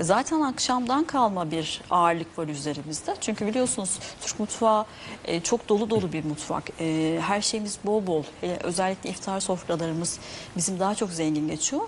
Zaten 0.00 0.40
akşamdan 0.40 1.04
kalma 1.04 1.50
bir 1.50 1.80
ağırlık 1.90 2.38
var 2.38 2.48
üzerimizde. 2.48 3.16
Çünkü 3.20 3.46
biliyorsunuz 3.46 3.98
Türk 4.20 4.40
mutfağı 4.40 4.84
e, 5.24 5.40
çok 5.40 5.68
dolu 5.68 5.90
dolu 5.90 6.12
bir 6.12 6.24
mutfak. 6.24 6.70
E, 6.80 7.18
her 7.22 7.40
şeyimiz 7.40 7.78
bol 7.84 8.06
bol. 8.06 8.22
E, 8.42 8.58
özellikle 8.62 9.10
iftar 9.10 9.40
sofralarımız 9.40 10.18
bizim 10.56 10.80
daha 10.80 10.94
çok 10.94 11.10
zengin 11.10 11.48
geçiyor. 11.48 11.82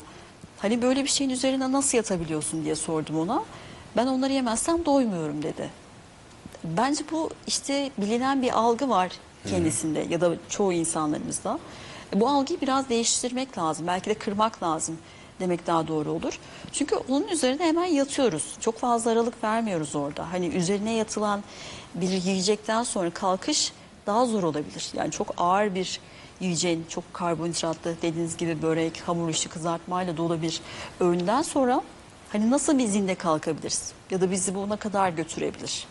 Hani 0.59 0.83
böyle 0.83 1.04
bir 1.04 1.09
şeyin 1.09 1.31
üzerine 1.31 1.73
nasıl 1.73 1.97
yatabiliyorsun 1.99 2.64
diye 2.64 2.75
sordum 2.75 3.19
ona. 3.19 3.42
Ben 3.97 4.07
onları 4.07 4.33
yemezsem 4.33 4.85
doymuyorum 4.85 5.42
dedi. 5.42 5.71
Bence 6.64 7.04
bu 7.12 7.31
işte 7.47 7.90
bilinen 7.99 8.42
bir 8.42 8.59
algı 8.59 8.88
var 8.88 9.12
kendisinde 9.50 10.07
ya 10.11 10.21
da 10.21 10.35
çoğu 10.49 10.73
insanlarımızda. 10.73 11.59
E, 12.16 12.21
Bu 12.21 12.28
algıyı 12.28 12.61
biraz 12.61 12.88
değiştirmek 12.88 13.59
lazım. 13.59 13.87
Belki 13.87 14.11
de 14.11 14.14
kırmak 14.14 14.62
lazım 14.62 14.99
demek 15.43 15.67
daha 15.67 15.89
doğru 15.89 16.11
olur. 16.11 16.39
Çünkü 16.73 16.97
onun 16.97 17.29
üzerine 17.29 17.67
hemen 17.67 17.85
yatıyoruz. 17.85 18.45
Çok 18.61 18.79
fazla 18.79 19.11
aralık 19.11 19.45
vermiyoruz 19.45 19.97
orada. 19.97 20.33
Hani 20.33 20.47
üzerine 20.47 20.93
yatılan 20.93 21.43
bir 21.95 22.09
yiyecekten 22.09 22.83
sonra 22.83 23.11
kalkış 23.11 23.73
daha 24.07 24.27
zor 24.27 24.43
olabilir. 24.43 24.91
Yani 24.95 25.11
çok 25.11 25.35
ağır 25.37 25.75
bir 25.75 26.01
yiyeceğin, 26.41 26.87
çok 26.89 27.15
karbonhidratlı 27.15 27.95
dediğiniz 28.03 28.37
gibi 28.37 28.63
börek, 28.63 29.01
hamur 29.07 29.29
işi, 29.29 29.49
kızartmayla 29.49 30.17
dolu 30.17 30.43
bir 30.43 30.61
öğünden 31.01 31.43
sonra 31.43 31.83
hani 32.33 32.51
nasıl 32.51 32.79
bir 32.79 32.87
zinde 32.87 33.15
kalkabiliriz? 33.15 33.93
Ya 34.11 34.21
da 34.21 34.31
bizi 34.31 34.55
bu 34.55 34.69
ne 34.69 34.77
kadar 34.77 35.09
götürebilir? 35.09 35.87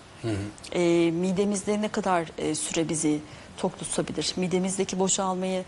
E, 0.72 1.12
midemizde 1.12 1.82
ne 1.82 1.88
kadar 1.88 2.28
e, 2.38 2.56
süre 2.56 2.90
bizi 2.90 3.20
tok 3.58 3.80
tutabilir? 3.80 4.34
Midemizdeki 4.36 5.00
boşalmayı 5.00 5.64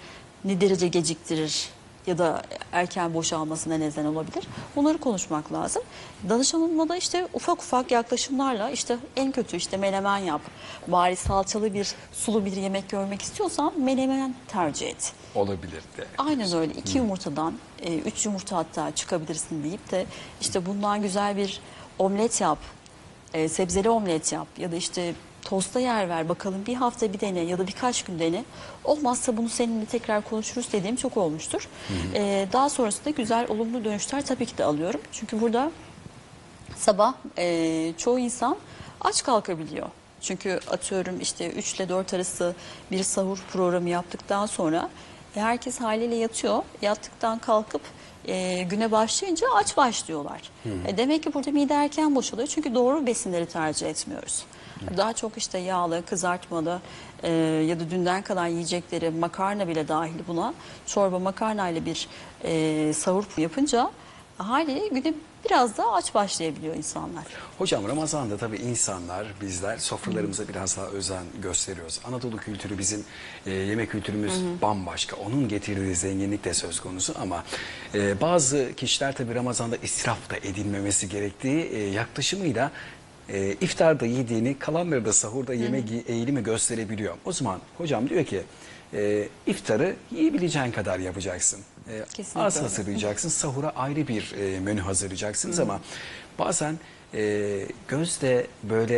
ne 0.46 0.62
derece 0.62 0.88
geciktirir? 0.88 1.70
Ya 2.08 2.18
da 2.18 2.42
erken 2.72 3.14
boşalmasına 3.14 3.78
neden 3.78 4.06
olabilir. 4.06 4.48
Bunları 4.76 4.98
konuşmak 4.98 5.54
lazım. 5.54 5.84
Danışanımla 6.30 6.90
da 6.90 6.96
işte 6.96 7.28
ufak 7.34 7.60
ufak 7.60 7.92
yaklaşımlarla 7.92 8.70
işte 8.70 8.98
en 9.16 9.32
kötü 9.32 9.58
işte 9.58 9.78
menemen 9.78 10.18
yap. 10.18 10.42
Bari 10.88 11.16
salçalı 11.16 11.74
bir 11.74 11.96
sulu 12.12 12.46
bir 12.46 12.52
yemek 12.56 12.90
görmek 12.90 13.22
istiyorsan 13.22 13.74
menemen 13.80 14.36
tercih 14.48 14.88
et. 14.88 15.14
Olabilir 15.36 15.82
de. 15.98 16.06
Aynen 16.18 16.54
öyle. 16.54 16.74
İki 16.74 16.98
yumurtadan 16.98 17.54
e, 17.82 17.98
üç 17.98 18.26
yumurta 18.26 18.58
hatta 18.58 18.92
çıkabilirsin 18.96 19.64
deyip 19.64 19.92
de 19.92 20.06
işte 20.42 20.66
bundan 20.66 21.02
güzel 21.02 21.38
bir 21.38 21.62
omlet 22.00 22.42
yap. 22.42 22.58
e, 23.34 23.48
sebzeli 23.50 23.90
omlet 23.90 24.32
yap 24.32 24.48
ya 24.58 24.72
da 24.72 24.76
işte 24.76 25.14
tosta 25.46 25.80
yer 25.80 26.10
ver 26.10 26.30
bakalım 26.30 26.66
bir 26.66 26.76
hafta 26.76 27.14
bir 27.14 27.20
dene 27.20 27.40
ya 27.40 27.58
da 27.58 27.68
birkaç 27.68 28.04
gün 28.04 28.20
dene. 28.20 28.44
Olmazsa 28.84 29.38
bunu 29.38 29.50
seninle 29.50 29.86
tekrar 29.86 30.22
konuşuruz 30.30 30.72
dediğim 30.72 30.96
çok 30.96 31.18
olmuştur. 31.18 31.70
E, 32.14 32.48
daha 32.54 32.70
sonrasında 32.70 33.10
güzel 33.10 33.48
olumlu 33.50 33.84
dönüşler 33.84 34.26
tabii 34.26 34.46
ki 34.46 34.58
de 34.58 34.64
alıyorum. 34.64 35.02
Çünkü 35.12 35.42
burada 35.42 35.72
sabah 36.76 37.14
e, 37.38 37.94
çoğu 37.98 38.20
insan 38.20 38.58
aç 39.02 39.24
kalkabiliyor. 39.24 39.88
Çünkü 40.22 40.60
atıyorum 40.72 41.20
işte 41.20 41.52
3 41.52 41.74
ile 41.76 41.90
4 41.90 42.14
arası 42.14 42.56
bir 42.92 43.04
sahur 43.04 43.38
programı 43.52 43.90
yaptıktan 43.90 44.46
sonra 44.46 44.90
e, 45.36 45.40
herkes 45.40 45.82
haliyle 45.82 46.16
yatıyor. 46.16 46.64
Yattıktan 46.82 47.40
kalkıp 47.40 47.82
e, 48.28 48.64
güne 48.64 48.92
başlayınca 48.92 49.48
aç 49.56 49.78
başlıyorlar. 49.78 50.42
E, 50.88 50.98
demek 50.98 51.24
ki 51.24 51.34
burada 51.34 51.52
mide 51.52 51.74
erken 51.74 52.16
boşalıyor. 52.16 52.48
Çünkü 52.48 52.76
doğru 52.76 53.06
besinleri 53.06 53.46
tercih 53.46 53.88
etmiyoruz. 53.88 54.46
Daha 54.98 55.14
çok 55.14 55.38
işte 55.38 55.58
yağlı, 55.58 56.06
kızartmalı 56.06 56.82
e, 57.24 57.32
ya 57.68 57.80
da 57.80 57.90
dünden 57.92 58.22
kalan 58.22 58.48
yiyecekleri 58.48 59.10
makarna 59.10 59.68
bile 59.68 59.88
dahil 59.88 60.20
buna 60.28 60.54
çorba 60.86 61.20
makarna 61.20 61.70
ile 61.70 61.86
bir 61.86 62.08
e, 62.44 62.94
sahur 62.94 63.26
yapınca 63.38 63.92
haliyle 64.38 64.88
güne 64.88 65.14
biraz 65.46 65.78
daha 65.78 65.94
aç 65.94 66.16
başlayabiliyor 66.16 66.76
insanlar. 66.76 67.24
Hocam 67.58 67.88
Ramazan'da 67.88 68.38
tabii 68.38 68.58
insanlar, 68.58 69.28
bizler 69.42 69.78
sofralarımıza 69.78 70.48
biraz 70.48 70.78
daha 70.78 70.86
özen 70.86 71.24
gösteriyoruz. 71.42 72.00
Anadolu 72.06 72.38
kültürü 72.38 72.78
bizim 72.78 73.06
e, 73.46 73.52
yemek 73.52 73.92
kültürümüz 73.92 74.34
bambaşka. 74.62 75.16
Onun 75.16 75.48
getirdiği 75.48 75.96
zenginlik 75.96 76.44
de 76.44 76.54
söz 76.54 76.80
konusu 76.80 77.14
ama 77.22 77.44
e, 77.94 78.22
bazı 78.22 78.72
kişiler 78.78 79.16
tabii 79.16 79.36
Ramazan'da 79.36 79.78
israf 79.78 80.30
da 80.30 80.38
edilmemesi 80.38 81.10
gerektiği 81.10 81.64
e, 81.64 81.90
yaklaşımıyla 81.90 82.72
e, 83.30 83.56
iftarda 83.62 84.06
yediğini 84.06 84.60
kalanları 84.60 85.06
da 85.06 85.14
sahurda 85.14 85.54
yeme 85.54 85.82
eğilimi 86.08 86.44
gösterebiliyor. 86.44 87.14
O 87.26 87.32
zaman 87.32 87.60
hocam 87.78 88.10
diyor 88.10 88.26
ki 88.26 88.42
e, 88.94 89.28
iftarı 89.48 89.96
yiyebileceğin 90.12 90.72
kadar 90.72 91.00
yapacaksın. 91.00 91.60
E, 91.90 92.04
Kesinlikle 92.14 92.42
az 92.42 92.56
öyle. 92.56 92.64
hazırlayacaksın, 92.68 93.30
sahura 93.30 93.70
ayrı 93.76 94.08
bir 94.08 94.32
e, 94.40 94.60
menü 94.60 94.82
hazırlayacaksınız 94.82 95.60
ama 95.60 95.82
bazen 96.40 96.80
e, 97.14 97.66
gözde 97.88 98.48
böyle 98.64 98.98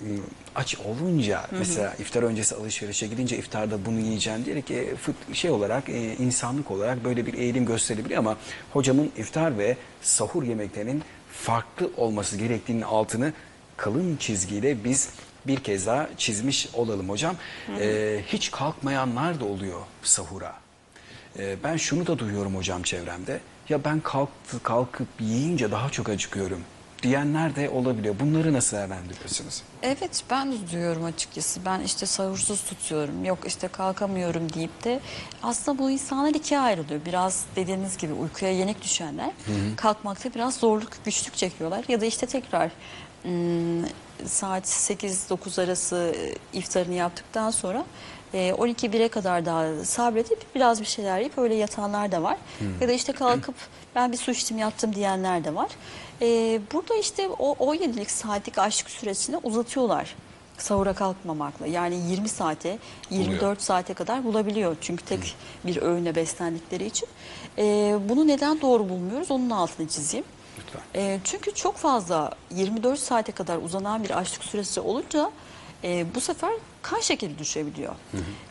e, 0.00 0.08
aç 0.54 0.76
olunca 0.78 1.46
mesela 1.58 1.94
iftar 1.98 2.22
öncesi 2.22 2.54
alışverişe 2.54 3.06
gidince 3.06 3.36
iftarda 3.38 3.86
bunu 3.86 4.00
yiyeceğim 4.00 4.44
diyerek 4.44 4.70
e, 4.70 4.84
fıt- 4.94 5.34
şey 5.34 5.50
olarak 5.50 5.88
e, 5.88 6.14
insanlık 6.16 6.70
olarak 6.70 7.04
böyle 7.04 7.26
bir 7.26 7.34
eğilim 7.34 7.66
gösterebiliyor 7.66 8.18
ama 8.18 8.36
hocamın 8.72 9.10
iftar 9.16 9.58
ve 9.58 9.76
sahur 10.02 10.42
yemeklerinin 10.42 11.02
farklı 11.32 11.90
olması 11.96 12.36
gerektiğinin 12.36 12.82
altını 12.82 13.32
kalın 13.78 14.16
çizgiyle 14.16 14.84
biz 14.84 15.08
bir 15.46 15.56
kez 15.56 15.86
daha 15.86 16.08
çizmiş 16.16 16.68
olalım 16.74 17.08
hocam. 17.08 17.36
E, 17.80 18.20
hiç 18.26 18.50
kalkmayanlar 18.50 19.40
da 19.40 19.44
oluyor 19.44 19.80
sahura. 20.02 20.54
Ee, 21.38 21.56
ben 21.64 21.76
şunu 21.76 22.06
da 22.06 22.18
duyuyorum 22.18 22.56
hocam 22.56 22.82
çevremde. 22.82 23.40
Ya 23.68 23.84
ben 23.84 24.00
kalktı 24.00 24.62
kalkıp 24.62 25.08
yiyince 25.20 25.70
daha 25.70 25.90
çok 25.90 26.08
acıkıyorum 26.08 26.60
diyenler 27.02 27.56
de 27.56 27.68
olabiliyor. 27.70 28.14
Bunları 28.20 28.52
nasıl 28.52 28.76
değerlendiriyorsunuz? 28.76 29.62
Evet 29.82 30.24
ben 30.30 30.52
de 30.52 30.56
duyuyorum 30.72 31.04
açıkçası. 31.04 31.60
Ben 31.64 31.80
işte 31.80 32.06
sahursuz 32.06 32.62
tutuyorum. 32.64 33.24
Yok 33.24 33.38
işte 33.46 33.68
kalkamıyorum 33.68 34.52
deyip 34.52 34.84
de 34.84 35.00
aslında 35.42 35.78
bu 35.78 35.90
insanlar 35.90 36.34
ikiye 36.34 36.60
ayrılıyor. 36.60 37.00
Biraz 37.06 37.44
dediğiniz 37.56 37.96
gibi 37.96 38.12
uykuya 38.12 38.52
yenik 38.52 38.82
düşenler 38.82 39.30
kalkmakta 39.76 40.34
biraz 40.34 40.54
zorluk, 40.54 40.90
güçlük 41.04 41.36
çekiyorlar. 41.36 41.84
Ya 41.88 42.00
da 42.00 42.06
işte 42.06 42.26
tekrar 42.26 42.70
saat 44.24 44.64
8-9 44.64 45.62
arası 45.62 46.14
e, 46.16 46.58
iftarını 46.58 46.94
yaptıktan 46.94 47.50
sonra 47.50 47.84
e, 48.34 48.50
12-1'e 48.50 49.08
kadar 49.08 49.46
daha 49.46 49.84
sabredip 49.84 50.54
biraz 50.54 50.80
bir 50.80 50.86
şeyler 50.86 51.18
yiyip 51.18 51.38
öyle 51.38 51.54
yatanlar 51.54 52.12
da 52.12 52.22
var. 52.22 52.36
Ya 52.80 52.88
da 52.88 52.92
işte 52.92 53.12
kalkıp 53.12 53.54
ben 53.94 54.12
bir 54.12 54.16
su 54.16 54.30
içtim 54.30 54.58
yattım 54.58 54.94
diyenler 54.94 55.44
de 55.44 55.54
var. 55.54 55.70
E, 56.22 56.60
burada 56.72 56.94
işte 56.94 57.28
o 57.28 57.52
17'lik 57.52 58.10
saatlik 58.10 58.58
aşk 58.58 58.90
süresini 58.90 59.36
uzatıyorlar 59.36 60.14
sahura 60.58 60.92
kalkmamakla. 60.92 61.66
Yani 61.66 62.10
20 62.10 62.28
saate, 62.28 62.78
24 63.10 63.40
Buluyor. 63.40 63.56
saate 63.58 63.94
kadar 63.94 64.24
bulabiliyor. 64.24 64.76
Çünkü 64.80 65.04
tek 65.04 65.36
bir 65.64 65.76
öğüne 65.82 66.14
beslendikleri 66.14 66.86
için. 66.86 67.08
E, 67.58 67.96
bunu 68.08 68.26
neden 68.26 68.60
doğru 68.60 68.88
bulmuyoruz 68.88 69.30
onun 69.30 69.50
altını 69.50 69.88
çizeyim. 69.88 70.26
Lütfen. 70.68 71.00
E, 71.00 71.20
çünkü 71.24 71.54
çok 71.54 71.76
fazla 71.76 72.30
24 72.50 72.98
saate 72.98 73.32
kadar 73.32 73.56
uzanan 73.56 74.04
bir 74.04 74.18
açlık 74.18 74.44
süresi 74.44 74.80
olunca 74.80 75.30
e, 75.84 76.14
bu 76.14 76.20
sefer 76.20 76.50
kan 76.82 77.00
şekeri 77.00 77.38
düşebiliyor. 77.38 77.94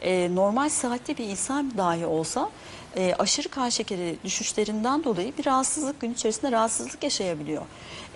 E, 0.02 0.36
normal 0.36 0.70
saatte 0.70 1.18
bir 1.18 1.24
insan 1.24 1.78
dahi 1.78 2.06
olsa 2.06 2.50
e, 2.96 3.16
aşırı 3.20 3.50
kan 3.50 3.70
şekeri 3.70 4.18
düşüşlerinden 4.24 5.04
dolayı 5.04 5.38
bir 5.38 5.46
rahatsızlık 5.46 6.02
gün 6.02 6.14
içerisinde 6.14 6.52
rahatsızlık 6.52 7.04
yaşayabiliyor. 7.04 7.62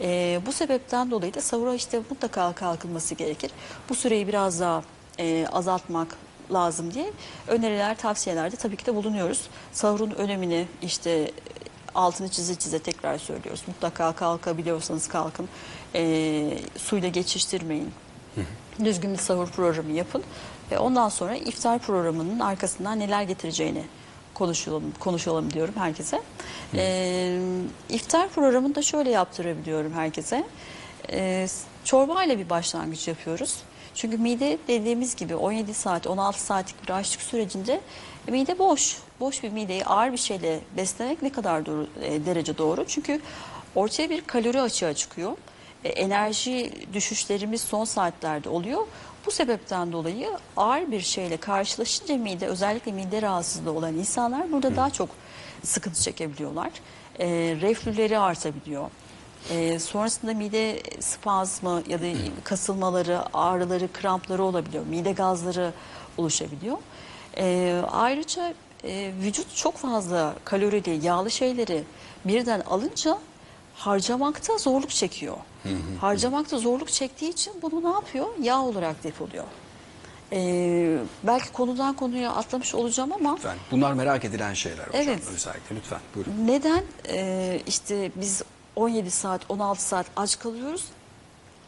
E, 0.02 0.42
bu 0.46 0.52
sebepten 0.52 1.12
dolayı 1.12 1.34
da 1.34 1.42
sahura 1.42 1.74
işte 1.74 2.02
mutlaka 2.10 2.54
kalkılması 2.54 3.16
gerekir. 3.16 3.52
Bu 3.90 3.96
süreyi 3.96 4.28
biraz 4.28 4.60
daha 4.60 4.84
e, 5.20 5.48
azaltmak 5.52 6.18
lazım 6.54 6.94
diye 6.94 7.12
öneriler, 7.48 7.98
tavsiyelerde 7.98 8.56
tabii 8.56 8.78
ki 8.78 8.86
de 8.86 8.96
bulunuyoruz. 8.96 9.42
Sahurun 9.72 10.12
önemini 10.12 10.68
işte 10.82 11.32
altını 11.96 12.30
çize 12.30 12.56
çize 12.56 12.80
tekrar 12.80 13.18
söylüyoruz. 13.18 13.64
Mutlaka 13.68 14.16
kalkabiliyorsanız 14.16 15.08
kalkın. 15.08 15.50
E, 15.96 16.58
suyla 16.78 17.10
geçiştirmeyin. 17.10 17.92
Düzgün 18.84 19.14
bir 19.14 19.18
sahur 19.18 19.48
programı 19.48 19.92
yapın. 19.92 20.24
Ve 20.72 20.80
ondan 20.80 21.10
sonra 21.10 21.36
iftar 21.36 21.80
programının 21.80 22.40
arkasından 22.40 23.00
neler 23.00 23.24
getireceğini 23.24 23.84
konuşalım, 24.34 24.84
konuşalım 25.00 25.54
diyorum 25.54 25.74
herkese. 25.78 26.22
Ee, 26.76 27.40
iftar 27.90 28.30
programını 28.30 28.76
da 28.76 28.82
şöyle 28.82 29.10
yaptırabiliyorum 29.10 29.94
herkese. 29.94 30.44
Ee, 31.12 31.48
çorba 31.84 32.24
ile 32.24 32.40
bir 32.40 32.50
başlangıç 32.50 33.08
yapıyoruz. 33.08 33.58
Çünkü 33.96 34.18
mide 34.18 34.58
dediğimiz 34.68 35.16
gibi 35.16 35.36
17 35.36 35.74
saat, 35.74 36.08
16 36.08 36.42
saatlik 36.42 36.84
bir 36.84 36.94
açlık 36.94 37.22
sürecinde 37.22 37.82
e, 38.28 38.32
mide 38.32 38.60
boş. 38.60 38.98
Boş 39.22 39.44
bir 39.44 39.50
mideyi 39.50 39.86
ağır 39.86 40.12
bir 40.12 40.18
şeyle 40.18 40.60
beslemek 40.78 41.22
ne 41.22 41.32
kadar 41.32 41.66
doğru, 41.66 41.88
e, 42.02 42.26
derece 42.26 42.58
doğru? 42.58 42.86
Çünkü 42.88 43.22
ortaya 43.76 44.10
bir 44.10 44.22
kalori 44.22 44.62
açığa 44.62 44.94
çıkıyor. 44.94 45.38
E, 45.84 45.90
enerji 45.90 46.74
düşüşlerimiz 46.94 47.62
son 47.62 47.86
saatlerde 47.86 48.50
oluyor. 48.50 48.88
Bu 49.26 49.32
sebepten 49.32 49.92
dolayı 49.92 50.30
ağır 50.58 50.92
bir 50.92 51.02
şeyle 51.02 51.38
karşılaşınca 51.38 52.18
mide 52.18 52.48
özellikle 52.48 52.92
mide 52.92 53.22
rahatsızlığı 53.22 53.72
olan 53.72 53.96
insanlar 53.96 54.52
burada 54.52 54.76
daha 54.76 54.90
çok 54.90 55.10
sıkıntı 55.64 56.02
çekebiliyorlar. 56.02 56.72
E, 57.20 57.28
reflüleri 57.62 58.20
artabiliyor. 58.20 58.90
E, 59.50 59.80
sonrasında 59.80 60.34
mide 60.34 60.82
spazmı 61.00 61.84
ya 61.88 62.02
da 62.02 62.06
kasılmaları, 62.44 63.38
ağrıları, 63.38 63.94
krampları 63.94 64.44
olabiliyor. 64.44 64.86
Mide 64.86 65.12
gazları 65.12 65.74
oluşabiliyor. 66.18 66.78
E, 67.38 67.76
ayrıca 67.92 68.54
e, 68.84 69.12
vücut 69.22 69.56
çok 69.56 69.78
fazla 69.78 70.36
kalorili, 70.46 71.06
yağlı 71.06 71.32
şeyleri 71.32 71.84
birden 72.26 72.60
alınca 72.60 73.18
harcamakta 73.76 74.58
zorluk 74.58 74.90
çekiyor. 74.90 75.38
Harcamakta 76.02 76.58
zorluk 76.58 76.90
çektiği 76.92 77.30
için 77.30 77.54
bunu 77.62 77.84
ne 77.84 77.94
yapıyor? 77.94 78.28
Yağ 78.42 78.62
olarak 78.62 79.04
depoluyor. 79.04 79.44
Ee, 80.34 80.98
belki 81.24 81.52
konudan 81.52 81.94
konuya 81.96 82.32
atlamış 82.32 82.76
olacağım 82.76 83.12
ama 83.14 83.34
Lütfen. 83.34 83.58
Bunlar 83.72 83.94
merak 83.94 84.26
edilen 84.26 84.54
şeyler 84.54 84.88
hocam. 84.88 85.02
Evet. 85.04 85.24
Özellikle 85.36 85.76
lütfen 85.76 86.00
buyurun. 86.16 86.34
neden 86.46 86.84
e, 87.10 87.60
işte 87.68 88.12
biz 88.16 88.44
17 88.76 89.12
saat 89.12 89.42
16 89.50 89.82
saat 89.84 90.06
aç 90.16 90.40
kalıyoruz 90.40 90.84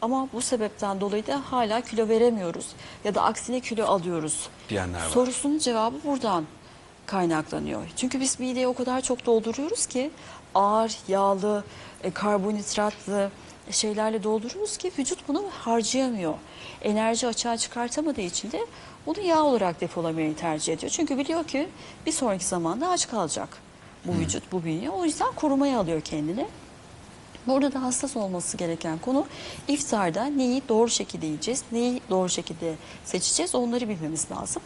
ama 0.02 0.28
bu 0.32 0.40
sebepten 0.42 1.00
dolayı 1.00 1.26
da 1.26 1.42
hala 1.50 1.80
kilo 1.80 2.08
veremiyoruz 2.08 2.66
ya 3.04 3.14
da 3.14 3.22
aksine 3.22 3.60
kilo 3.60 3.86
alıyoruz 3.86 4.48
Diyenler 4.68 5.00
var. 5.04 5.08
sorusunun 5.08 5.58
cevabı 5.58 5.96
buradan 6.04 6.44
kaynaklanıyor. 7.06 7.82
Çünkü 7.96 8.20
biz 8.20 8.40
mideyi 8.40 8.66
o 8.66 8.74
kadar 8.74 9.00
çok 9.00 9.26
dolduruyoruz 9.26 9.86
ki 9.86 10.10
ağır, 10.54 10.98
yağlı, 11.08 11.64
e, 12.02 12.10
karbonhidratlı 12.10 13.30
şeylerle 13.70 14.22
dolduruyoruz 14.22 14.76
ki 14.76 14.92
vücut 14.98 15.28
bunu 15.28 15.44
harcayamıyor. 15.50 16.34
Enerji 16.82 17.26
açığa 17.26 17.56
çıkartamadığı 17.56 18.20
için 18.20 18.52
de 18.52 18.66
bunu 19.06 19.20
yağ 19.20 19.42
olarak 19.42 19.80
depolamayı 19.80 20.36
tercih 20.36 20.72
ediyor. 20.72 20.92
Çünkü 20.92 21.18
biliyor 21.18 21.44
ki 21.44 21.68
bir 22.06 22.12
sonraki 22.12 22.44
zamanda 22.44 22.88
aç 22.88 23.08
kalacak 23.08 23.48
bu 24.04 24.12
vücut, 24.12 24.52
bu 24.52 24.64
bünye. 24.64 24.90
O 24.90 25.04
yüzden 25.04 25.32
korumaya 25.32 25.78
alıyor 25.78 26.00
kendini. 26.00 26.46
Burada 27.46 27.72
da 27.72 27.82
hassas 27.82 28.16
olması 28.16 28.56
gereken 28.56 28.98
konu 28.98 29.26
iftarda 29.68 30.24
neyi 30.24 30.62
doğru 30.68 30.90
şekilde 30.90 31.26
yiyeceğiz, 31.26 31.62
neyi 31.72 32.00
doğru 32.10 32.28
şekilde 32.28 32.74
seçeceğiz 33.04 33.54
onları 33.54 33.88
bilmemiz 33.88 34.30
lazım. 34.30 34.62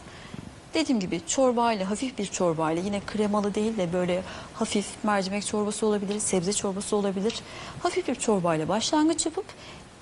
Dediğim 0.73 0.99
gibi 0.99 1.21
çorbayla, 1.27 1.89
hafif 1.89 2.17
bir 2.17 2.25
çorbayla 2.25 2.83
yine 2.83 3.01
kremalı 3.07 3.55
değil 3.55 3.77
de 3.77 3.93
böyle 3.93 4.23
hafif 4.53 4.85
mercimek 5.03 5.45
çorbası 5.45 5.85
olabilir, 5.85 6.19
sebze 6.19 6.53
çorbası 6.53 6.95
olabilir. 6.95 7.39
Hafif 7.83 8.07
bir 8.07 8.15
çorbayla 8.15 8.67
başlangıç 8.67 9.25
yapıp 9.25 9.45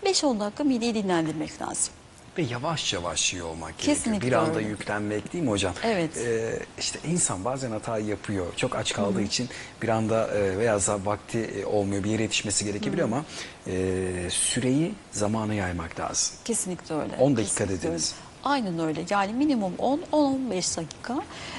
5-10 0.05 0.39
dakika 0.39 0.63
mideyi 0.63 0.95
dinlendirmek 0.95 1.61
lazım. 1.61 1.93
Ve 2.37 2.41
yavaş 2.41 2.93
yavaş 2.93 3.33
yiyor 3.33 3.47
olmak 3.47 3.79
Kesinlikle 3.79 4.11
gerekiyor. 4.27 4.41
Bir 4.41 4.47
anda 4.47 4.59
öyle. 4.59 4.69
yüklenmek 4.69 5.33
değil 5.33 5.43
mi 5.43 5.49
hocam? 5.49 5.73
Evet. 5.83 6.17
Ee, 6.17 6.59
işte 6.79 6.99
insan 7.07 7.45
bazen 7.45 7.71
hata 7.71 7.99
yapıyor. 7.99 8.45
Çok 8.55 8.75
aç 8.75 8.93
kaldığı 8.93 9.21
için 9.21 9.49
bir 9.81 9.89
anda 9.89 10.27
e, 10.27 10.57
veya 10.57 10.79
vakti 11.05 11.39
e, 11.39 11.65
olmuyor. 11.65 12.03
Bir 12.03 12.09
yere 12.09 12.21
yetişmesi 12.21 12.65
gerekebiliyor 12.65 13.07
ama 13.07 13.25
e, 13.67 13.73
süreyi 14.29 14.93
zamana 15.11 15.53
yaymak 15.53 15.99
lazım. 15.99 16.35
Kesinlikle 16.45 16.95
öyle. 16.95 17.15
10 17.19 17.37
dakika 17.37 17.53
Kesinlikle 17.65 17.87
dediniz. 17.87 18.13
öyle. 18.17 18.26
Aynen 18.47 18.79
öyle. 18.79 19.03
Yani 19.09 19.33
minimum 19.33 19.73
10-15 20.11 20.77
dakika. 20.77 21.17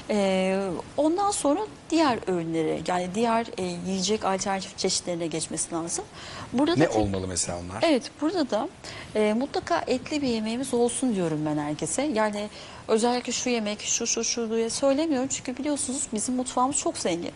Ee, 0.09 0.59
ondan 0.97 1.31
sonra 1.31 1.59
diğer 1.89 2.19
öğünlere 2.27 2.79
yani 2.87 3.07
diğer 3.15 3.45
e, 3.57 3.63
yiyecek 3.87 4.25
alternatif 4.25 4.77
çeşitlerine 4.77 5.27
geçmesi 5.27 5.73
lazım. 5.75 6.05
Burada 6.53 6.75
da 6.75 6.79
Ne 6.79 6.87
tek- 6.87 6.97
olmalı 6.97 7.27
mesela 7.27 7.57
onlar? 7.59 7.83
Evet 7.83 8.11
burada 8.21 8.49
da 8.49 8.69
e, 9.15 9.33
mutlaka 9.33 9.83
etli 9.87 10.21
bir 10.21 10.27
yemeğimiz 10.27 10.73
olsun 10.73 11.15
diyorum 11.15 11.39
ben 11.45 11.57
herkese. 11.57 12.01
Yani 12.01 12.49
özellikle 12.87 13.31
şu 13.31 13.49
yemek 13.49 13.81
şu 13.81 14.07
şu 14.07 14.23
şu 14.23 14.49
diye 14.49 14.69
söylemiyorum. 14.69 15.27
Çünkü 15.27 15.57
biliyorsunuz 15.57 16.07
bizim 16.13 16.35
mutfağımız 16.35 16.77
çok 16.77 16.97
zengin. 16.97 17.31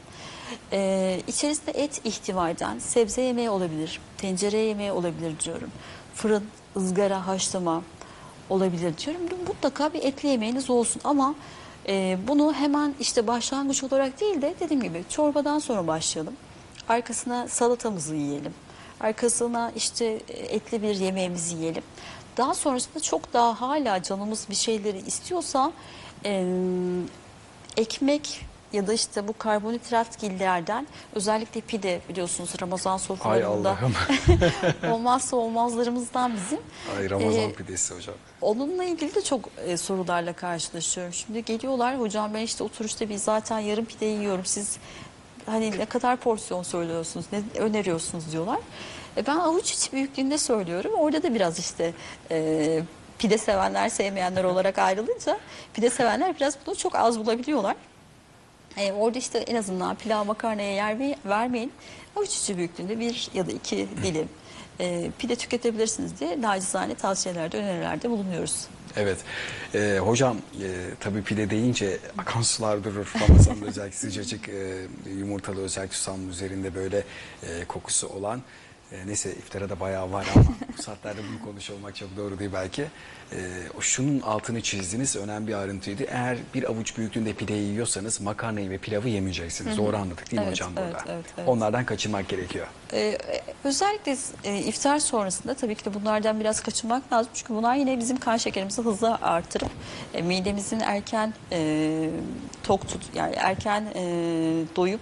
E, 0.72 1.20
içerisinde 1.28 1.72
et 1.72 2.02
ihtiva 2.04 2.50
eden 2.50 2.80
sebze 2.80 3.22
yemeği 3.22 3.50
olabilir, 3.50 4.00
tencere 4.18 4.58
yemeği 4.58 4.92
olabilir 4.92 5.40
diyorum. 5.46 5.70
Fırın, 6.16 6.44
ızgara, 6.78 7.28
haşlama 7.28 7.84
olabilir 8.50 8.98
diyorum. 8.98 9.22
Mutlaka 9.48 9.94
bir 9.94 10.04
etli 10.04 10.30
yemeğiniz 10.30 10.70
olsun 10.70 11.02
ama 11.04 11.36
e, 11.88 12.18
bunu 12.28 12.54
hemen 12.54 12.96
işte 13.00 13.28
başlangıç 13.28 13.84
olarak 13.84 14.20
değil 14.20 14.42
de 14.42 14.56
dediğim 14.60 14.84
gibi 14.84 15.04
çorbadan 15.10 15.60
sonra 15.60 15.88
başlayalım. 15.88 16.34
Arkasına 16.90 17.48
salatamızı 17.48 18.16
yiyelim. 18.16 18.54
Arkasına 19.00 19.72
işte 19.76 20.06
etli 20.28 20.82
bir 20.82 20.96
yemeğimizi 20.96 21.56
yiyelim. 21.56 21.84
Daha 22.38 22.54
sonrasında 22.54 23.00
çok 23.00 23.34
daha 23.34 23.62
hala 23.62 24.04
canımız 24.04 24.46
bir 24.50 24.56
şeyleri 24.56 24.98
istiyorsa 24.98 25.72
e, 26.26 26.46
ekmek 27.78 28.46
ya 28.74 28.88
da 28.88 28.94
işte 28.94 29.28
bu 29.28 29.38
karbonhidrat 29.38 30.20
gillerden 30.20 30.88
özellikle 31.16 31.62
pide 31.62 32.02
biliyorsunuz 32.10 32.54
Ramazan 32.62 32.98
sofralarında 32.98 33.78
olmazsa 34.92 35.36
olmazlarımızdan 35.38 36.32
bizim. 36.36 36.60
Ay 37.00 37.10
Ramazan 37.10 37.40
Ee, 37.50 37.54
pidesi 37.54 37.96
hocam. 37.96 38.16
Onunla 38.42 38.84
ilgili 38.84 39.16
de 39.16 39.22
çok 39.22 39.50
e, 39.66 39.78
sorularla 39.78 40.34
karşılaşıyorum. 40.34 41.14
Şimdi 41.14 41.46
geliyorlar 41.46 42.00
hocam 42.00 42.34
ben 42.34 42.42
işte 42.42 42.64
oturuşta 42.64 43.10
bir 43.10 43.18
zaten 43.18 43.60
yarım 43.60 43.86
pide 43.86 44.06
yiyorum. 44.06 44.46
Siz 44.46 44.78
hani 45.46 45.72
ne 45.80 45.86
kadar 45.86 46.18
porsiyon 46.18 46.64
söylüyorsunuz, 46.64 47.26
ne 47.32 47.62
öneriyorsunuz 47.62 48.32
diyorlar. 48.32 48.60
E, 49.18 49.28
ben 49.28 49.36
avuç 49.36 49.72
içi 49.72 49.92
büyüklüğünde 49.92 50.38
söylüyorum. 50.38 50.92
Orada 50.98 51.24
da 51.24 51.34
biraz 51.36 51.60
işte 51.60 51.94
e, 52.32 52.84
pide 53.20 53.38
sevenler 53.38 53.90
sevmeyenler 53.90 54.44
olarak 54.44 54.80
ayrılınca 54.80 55.40
pide 55.74 55.90
sevenler 55.90 56.36
biraz 56.36 56.58
bunu 56.66 56.76
çok 56.76 56.96
az 56.96 57.20
bulabiliyorlar. 57.20 57.76
E, 58.78 58.92
orada 58.92 59.20
işte 59.20 59.38
en 59.40 59.56
azından 59.56 59.96
pilav 59.96 60.26
makarnaya 60.26 60.74
yer 60.74 61.00
ver- 61.00 61.16
vermeyin. 61.26 61.72
Avuç 62.16 62.30
içi 62.38 62.58
büyüklüğünde 62.58 63.00
bir 63.00 63.30
ya 63.34 63.48
da 63.48 63.52
iki 63.52 63.88
dilim 64.04 64.30
e, 64.80 65.12
pide 65.20 65.36
tüketebilirsiniz 65.36 66.20
diye 66.20 66.42
nacizane 66.42 66.96
tavsiyelerde, 66.96 67.58
önerilerde 67.58 68.10
bulunuyoruz. 68.10 68.68
Evet. 68.96 69.18
Ee, 69.76 69.98
hocam 70.02 70.38
e, 70.38 70.68
tabii 71.00 71.24
pide 71.24 71.50
deyince 71.50 71.98
akan 72.18 72.42
sular 72.42 72.84
durur. 72.84 73.14
Ramazan'da 73.22 73.66
özellikle 73.66 73.98
sıcacık 73.98 74.50
e, 74.50 74.78
yumurtalı 75.18 75.62
özellikle 75.62 75.96
susamın 75.96 76.30
üzerinde 76.30 76.76
böyle 76.76 77.04
e, 77.44 77.66
kokusu 77.66 78.08
olan. 78.08 78.42
E, 78.92 79.08
neyse 79.08 79.32
iftara 79.32 79.70
da 79.70 79.80
bayağı 79.80 80.12
var 80.12 80.26
ama 80.36 80.46
bu 80.78 80.82
saatlerde 80.82 81.22
bunu 81.30 81.50
konuşulmak 81.50 81.96
çok 81.96 82.18
doğru 82.18 82.40
değil 82.40 82.52
belki. 82.54 82.82
E, 83.32 83.38
o 83.78 83.82
şunun 83.82 84.20
altını 84.22 84.62
çizdiniz. 84.62 85.16
Önemli 85.16 85.48
bir 85.48 85.54
ayrıntıydı. 85.54 86.04
Eğer 86.04 86.38
bir 86.54 86.64
avuç 86.64 86.98
büyüklüğünde 86.98 87.34
pideyi 87.34 87.68
yiyorsanız 87.70 88.22
makarnayı 88.22 88.70
ve 88.70 88.78
pilavı 88.78 89.10
yemeyeceksiniz. 89.10 89.78
Doğru 89.78 89.98
anladık 89.98 90.32
değil 90.32 90.42
mi 90.42 90.46
Evet, 90.48 90.52
hocam 90.52 90.72
evet, 90.78 90.94
burada? 90.94 91.14
evet, 91.14 91.26
evet. 91.38 91.50
Onlardan 91.50 91.86
kaçınmak 91.86 92.30
gerekiyor. 92.30 92.68
Ee, 92.94 93.18
özellikle 93.64 94.18
e, 94.44 94.58
iftar 94.58 95.00
sonrasında 95.00 95.54
tabii 95.54 95.76
ki 95.76 95.86
de 95.86 95.94
bunlardan 95.94 96.40
biraz 96.40 96.62
kaçınmak 96.62 97.14
lazım. 97.14 97.32
Çünkü 97.34 97.54
bunlar 97.54 97.76
yine 97.76 98.00
bizim 98.00 98.18
kan 98.18 98.38
şekerimizi 98.38 98.82
hızla 98.82 99.20
artırıp 99.22 99.70
e, 100.14 100.22
midemizin 100.22 100.80
erken 100.80 101.34
e, 101.52 102.10
tok 102.64 102.88
tut 102.90 103.02
yani 103.16 103.36
erken 103.36 103.86
e, 103.96 104.02
doyup 104.76 105.02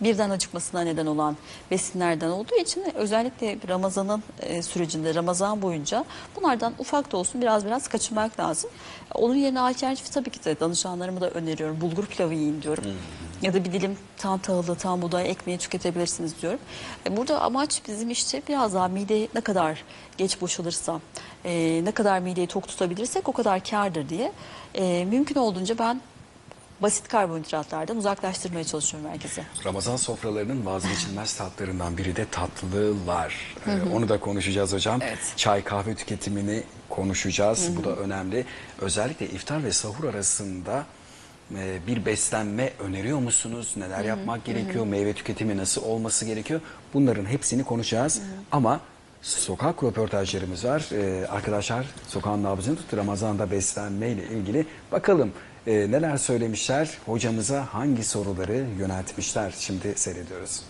birden 0.00 0.30
acıkmasına 0.30 0.80
neden 0.80 1.06
olan 1.06 1.36
besinlerden 1.70 2.30
olduğu 2.30 2.54
için 2.54 2.84
özellikle 2.94 3.58
Ramazan'ın 3.68 4.22
e, 4.40 4.62
sürecinde 4.62 5.14
Ramazan 5.14 5.62
boyunca 5.62 6.04
bunlardan 6.36 6.74
ufak 6.78 7.12
da 7.12 7.16
olsun 7.16 7.42
biraz 7.42 7.66
biraz 7.66 7.88
kaçınmak 7.88 8.40
lazım. 8.40 8.70
Onun 9.14 9.34
yerine 9.34 9.60
alternatif 9.60 10.12
tabii 10.12 10.30
ki 10.30 10.44
de 10.44 10.60
danışanlarıma 10.60 11.20
da 11.20 11.30
öneriyorum. 11.30 11.80
Bulgur 11.80 12.06
pilavı 12.06 12.34
yiyin 12.34 12.62
diyorum. 12.62 12.84
Ya 13.42 13.54
da 13.54 13.64
bir 13.64 13.72
dilim 13.72 13.98
tam 14.16 14.38
tahıllı, 14.38 14.74
tam 14.74 15.02
buğday 15.02 15.30
ekmeği 15.30 15.58
tüketebilirsiniz 15.58 16.42
diyorum. 16.42 16.58
E, 17.06 17.16
Burada 17.16 17.40
amaç 17.40 17.82
bizim 17.88 18.10
işte 18.10 18.42
biraz 18.48 18.74
daha 18.74 18.88
mide 18.88 19.28
ne 19.34 19.40
kadar 19.40 19.84
geç 20.18 20.40
boşalırsa, 20.40 21.00
e, 21.44 21.80
ne 21.84 21.92
kadar 21.92 22.18
mideyi 22.18 22.46
tok 22.46 22.68
tutabilirsek 22.68 23.28
o 23.28 23.32
kadar 23.32 23.64
kârdır 23.64 24.08
diye. 24.08 24.32
E, 24.74 25.04
mümkün 25.04 25.34
olduğunca 25.34 25.78
ben 25.78 26.00
basit 26.82 27.08
karbonhidratlardan 27.08 27.96
uzaklaştırmaya 27.96 28.64
çalışıyorum 28.64 29.10
herkese. 29.10 29.42
Ramazan 29.64 29.96
sofralarının 29.96 30.66
vazgeçilmez 30.66 31.34
tatlarından 31.36 31.96
biri 31.98 32.16
de 32.16 32.26
tatlılar. 32.30 33.56
Ee, 33.66 33.90
onu 33.94 34.08
da 34.08 34.20
konuşacağız 34.20 34.72
hocam. 34.72 35.00
Evet. 35.02 35.18
Çay 35.36 35.64
kahve 35.64 35.94
tüketimini 35.94 36.62
konuşacağız. 36.88 37.76
Bu 37.76 37.84
da 37.84 37.96
önemli. 37.96 38.44
Özellikle 38.80 39.26
iftar 39.26 39.64
ve 39.64 39.72
sahur 39.72 40.04
arasında 40.04 40.86
e, 41.56 41.78
bir 41.86 42.06
beslenme 42.06 42.72
öneriyor 42.78 43.18
musunuz? 43.18 43.74
Neler 43.76 44.04
yapmak 44.04 44.44
gerekiyor? 44.44 44.86
Meyve 44.86 45.12
tüketimi 45.12 45.56
nasıl 45.56 45.82
olması 45.82 46.24
gerekiyor? 46.24 46.60
Bunların 46.94 47.24
hepsini 47.24 47.64
konuşacağız. 47.64 48.20
Ama 48.52 48.80
sokak 49.22 49.84
röportajlarımız 49.84 50.64
var. 50.64 50.88
E, 50.92 51.26
arkadaşlar 51.26 51.86
sokağın 52.08 52.42
nabzını 52.42 52.76
tuttu. 52.76 52.96
Ramazan'da 52.96 53.50
beslenme 53.50 54.08
ile 54.08 54.26
ilgili. 54.28 54.66
Bakalım 54.92 55.32
e, 55.68 55.90
neler 55.90 56.16
söylemişler? 56.16 56.98
Hocamıza 57.06 57.66
hangi 57.72 58.04
soruları 58.04 58.66
yöneltmişler? 58.78 59.54
Şimdi 59.58 59.98
seyrediyoruz. 59.98 60.62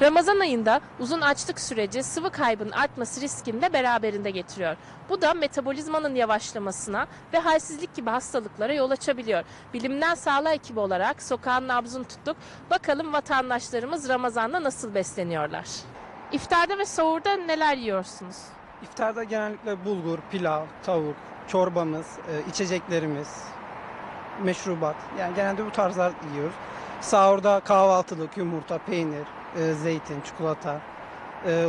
Ramazan 0.00 0.40
ayında 0.40 0.80
uzun 1.00 1.20
açlık 1.20 1.60
süreci 1.60 2.02
sıvı 2.02 2.30
kaybının 2.30 2.70
artması 2.70 3.20
riskini 3.20 3.62
de 3.62 3.72
beraberinde 3.72 4.30
getiriyor. 4.30 4.76
Bu 5.08 5.22
da 5.22 5.34
metabolizmanın 5.34 6.14
yavaşlamasına 6.14 7.06
ve 7.32 7.38
halsizlik 7.38 7.94
gibi 7.94 8.10
hastalıklara 8.10 8.74
yol 8.74 8.90
açabiliyor. 8.90 9.44
Bilimden 9.74 10.14
sağlığı 10.14 10.50
ekibi 10.50 10.80
olarak 10.80 11.22
sokağın 11.22 11.68
nabzını 11.68 12.04
tuttuk. 12.04 12.36
Bakalım 12.70 13.12
vatandaşlarımız 13.12 14.08
Ramazan'da 14.08 14.62
nasıl 14.62 14.94
besleniyorlar? 14.94 15.66
İftarda 16.32 16.78
ve 16.78 16.84
sahurda 16.84 17.36
neler 17.36 17.76
yiyorsunuz? 17.76 18.36
İftarda 18.82 19.24
genellikle 19.24 19.84
bulgur, 19.84 20.18
pilav, 20.30 20.66
tavuk, 20.82 21.16
çorbamız, 21.48 22.06
e, 22.06 22.50
içeceklerimiz, 22.50 23.28
meşrubat. 24.42 24.96
Yani 25.18 25.34
genelde 25.34 25.66
bu 25.66 25.70
tarzlar 25.70 26.12
yiyoruz. 26.34 26.54
Sahurda 27.00 27.60
kahvaltılık, 27.60 28.36
yumurta, 28.36 28.78
peynir, 28.78 29.26
e, 29.60 29.72
zeytin, 29.74 30.20
çikolata, 30.20 30.80
e, 31.46 31.66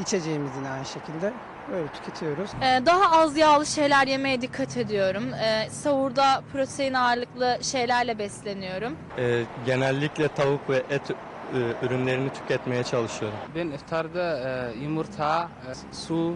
içeceğimiz 0.00 0.50
yine 0.56 0.70
aynı 0.70 0.84
şekilde 0.86 1.32
öyle 1.74 1.88
tüketiyoruz. 1.88 2.50
Ee, 2.62 2.86
Daha 2.86 3.20
az 3.20 3.36
yağlı 3.36 3.66
şeyler 3.66 4.06
yemeye 4.06 4.40
dikkat 4.40 4.76
ediyorum. 4.76 5.24
Ee, 5.34 5.70
Sahurda 5.70 6.42
protein 6.52 6.94
ağırlıklı 6.94 7.58
şeylerle 7.62 8.18
besleniyorum. 8.18 8.96
Ee, 9.18 9.42
genellikle 9.66 10.28
tavuk 10.28 10.70
ve 10.70 10.76
et 10.90 11.10
e, 11.10 11.86
ürünlerini 11.86 12.32
tüketmeye 12.32 12.84
çalışıyorum. 12.84 13.38
Ben 13.54 13.66
iftarda 13.66 14.38
e, 14.38 14.78
yumurta, 14.82 15.48
e, 15.70 15.94
su, 15.94 16.34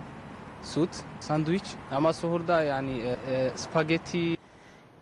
süt, 0.64 0.90
sandviç 1.20 1.64
ama 1.90 2.12
suhurda 2.12 2.62
yani 2.62 2.98
e, 3.00 3.34
e, 3.34 3.50
spagetti, 3.56 4.36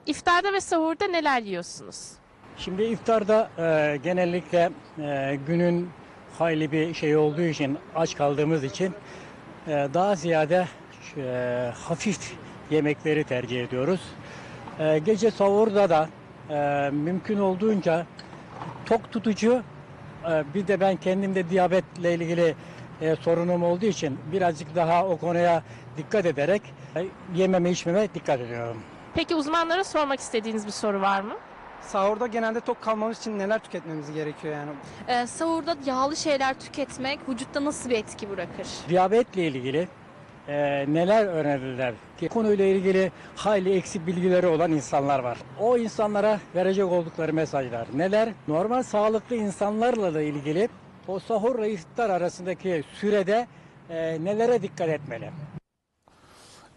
İftarda 0.06 0.52
ve 0.52 0.60
sahurda 0.60 1.06
neler 1.06 1.42
yiyorsunuz? 1.42 2.12
Şimdi 2.56 2.82
iftarda 2.82 3.50
e, 3.58 3.96
genellikle 4.02 4.70
e, 4.98 5.38
günün 5.46 5.90
hayli 6.38 6.72
bir 6.72 6.94
şey 6.94 7.16
olduğu 7.16 7.42
için 7.42 7.78
aç 7.94 8.16
kaldığımız 8.16 8.64
için 8.64 8.94
e, 9.66 9.88
daha 9.94 10.14
ziyade 10.14 10.68
e, 11.16 11.70
hafif 11.74 12.32
yemekleri 12.70 13.24
tercih 13.24 13.64
ediyoruz. 13.64 14.00
E, 14.78 14.98
gece 14.98 15.30
sahurda 15.30 15.90
da 15.90 16.08
e, 16.50 16.90
mümkün 16.90 17.38
olduğunca 17.38 18.06
tok 18.86 19.12
tutucu 19.12 19.62
e, 20.30 20.44
bir 20.54 20.66
de 20.66 20.80
ben 20.80 20.96
kendimde 20.96 21.50
diyabetle 21.50 22.14
ilgili 22.14 22.54
e, 23.02 23.16
sorunum 23.16 23.62
olduğu 23.62 23.86
için 23.86 24.18
birazcık 24.32 24.74
daha 24.74 25.06
o 25.06 25.16
konuya 25.16 25.62
dikkat 25.96 26.26
ederek 26.26 26.62
e, 26.96 27.04
yememe 27.34 27.70
içmeme 27.70 28.08
dikkat 28.14 28.40
ediyorum. 28.40 28.76
Peki 29.14 29.34
uzmanlara 29.34 29.84
sormak 29.84 30.20
istediğiniz 30.20 30.66
bir 30.66 30.70
soru 30.72 31.00
var 31.00 31.20
mı? 31.20 31.34
Sahurda 31.80 32.26
genelde 32.26 32.60
tok 32.60 32.82
kalmamız 32.82 33.18
için 33.18 33.38
neler 33.38 33.58
tüketmemiz 33.58 34.12
gerekiyor 34.12 34.54
yani? 34.54 34.70
Ee, 35.08 35.26
Sahurda 35.26 35.76
yağlı 35.86 36.16
şeyler 36.16 36.60
tüketmek 36.60 37.28
vücutta 37.28 37.64
nasıl 37.64 37.90
bir 37.90 37.98
etki 37.98 38.30
bırakır? 38.30 38.66
diyabetle 38.88 39.46
ilgili 39.46 39.88
e, 40.48 40.84
neler 40.88 41.26
önerirler? 41.26 41.94
Ki 42.20 42.28
konuyla 42.28 42.64
ilgili 42.64 43.12
hayli 43.36 43.74
eksik 43.74 44.06
bilgileri 44.06 44.46
olan 44.46 44.72
insanlar 44.72 45.18
var. 45.18 45.38
O 45.60 45.78
insanlara 45.78 46.40
verecek 46.54 46.84
oldukları 46.84 47.32
mesajlar 47.32 47.86
neler? 47.94 48.28
Normal 48.48 48.82
sağlıklı 48.82 49.36
insanlarla 49.36 50.14
da 50.14 50.22
ilgili 50.22 50.68
o 51.08 51.18
sahurla 51.18 51.66
iftar 51.66 52.10
arasındaki 52.10 52.84
sürede 53.00 53.46
e, 53.90 54.24
nelere 54.24 54.62
dikkat 54.62 54.88
etmeli? 54.88 55.30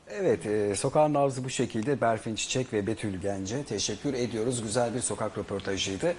Evet, 0.09 0.45
e, 0.45 0.75
sokağın 0.75 1.13
nabzı 1.13 1.43
bu 1.43 1.49
şekilde 1.49 2.01
Berfin 2.01 2.35
Çiçek 2.35 2.73
ve 2.73 2.87
Betül 2.87 3.21
Gence 3.21 3.63
teşekkür 3.63 4.13
ediyoruz. 4.13 4.63
Güzel 4.63 4.95
bir 4.95 4.99
sokak 4.99 5.37
röportajıydı. 5.37 6.13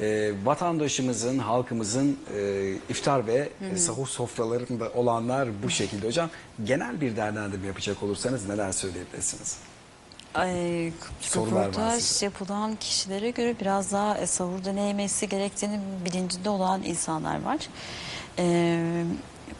E, 0.00 0.32
vatandaşımızın, 0.44 1.38
halkımızın 1.38 2.18
e, 2.36 2.72
iftar 2.88 3.26
ve 3.26 3.48
e, 3.72 3.76
sahur 3.76 4.06
sofralarında 4.06 4.90
olanlar 4.94 5.48
bu 5.62 5.70
şekilde 5.70 6.06
hocam. 6.06 6.30
Genel 6.64 7.00
bir 7.00 7.16
değerlendirme 7.16 7.66
yapacak 7.66 8.02
olursanız 8.02 8.48
neler 8.48 8.72
söyleyebilirsiniz? 8.72 9.58
Ay, 10.34 10.92
Sorular 11.20 11.66
röportaj 11.68 12.22
yapılan 12.22 12.76
kişilere 12.76 13.30
göre 13.30 13.54
biraz 13.60 13.92
daha 13.92 14.18
e, 14.18 14.26
sahurda 14.26 14.72
ne 14.72 14.82
yemesi 14.82 15.28
gerektiğini 15.28 15.80
bilincinde 16.04 16.50
olan 16.50 16.82
insanlar 16.82 17.42
var. 17.42 17.58
Ee, 18.38 19.04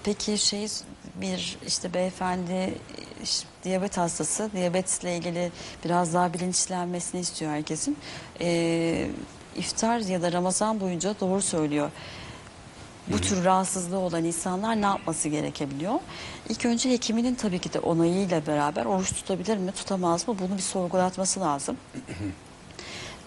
peki 0.05 0.39
şey 0.39 0.67
bir 1.15 1.59
işte 1.67 1.95
beyefendi 1.95 2.53
e, 2.53 2.75
işte 3.23 3.49
diyabet 3.65 3.97
hastası 3.97 4.51
diyabetle 4.53 5.17
ilgili 5.17 5.53
biraz 5.85 6.15
daha 6.15 6.35
bilinçlenmesini 6.35 7.21
istiyor 7.21 7.53
herkesin. 7.53 7.99
Ee, 8.41 9.09
iftar 9.57 9.99
ya 9.99 10.23
da 10.23 10.33
Ramazan 10.33 10.81
boyunca 10.81 11.15
doğru 11.21 11.43
söylüyor 11.43 11.91
bu 13.13 13.21
tür 13.21 13.45
rahatsızlığı 13.45 13.99
olan 13.99 14.25
insanlar 14.25 14.83
ne 14.83 14.87
yapması 14.87 15.29
gerekebiliyor? 15.29 15.95
İlk 16.49 16.65
önce 16.67 16.91
hekiminin 16.91 17.35
tabii 17.35 17.59
ki 17.59 17.73
de 17.73 17.79
onayıyla 17.79 18.47
beraber 18.47 18.85
oruç 18.85 19.13
tutabilir 19.13 19.57
mi, 19.57 19.73
tutamaz 19.73 20.29
mı? 20.29 20.37
Bunu 20.39 20.57
bir 20.57 20.63
sorgulatması 20.63 21.41
lazım. 21.41 21.77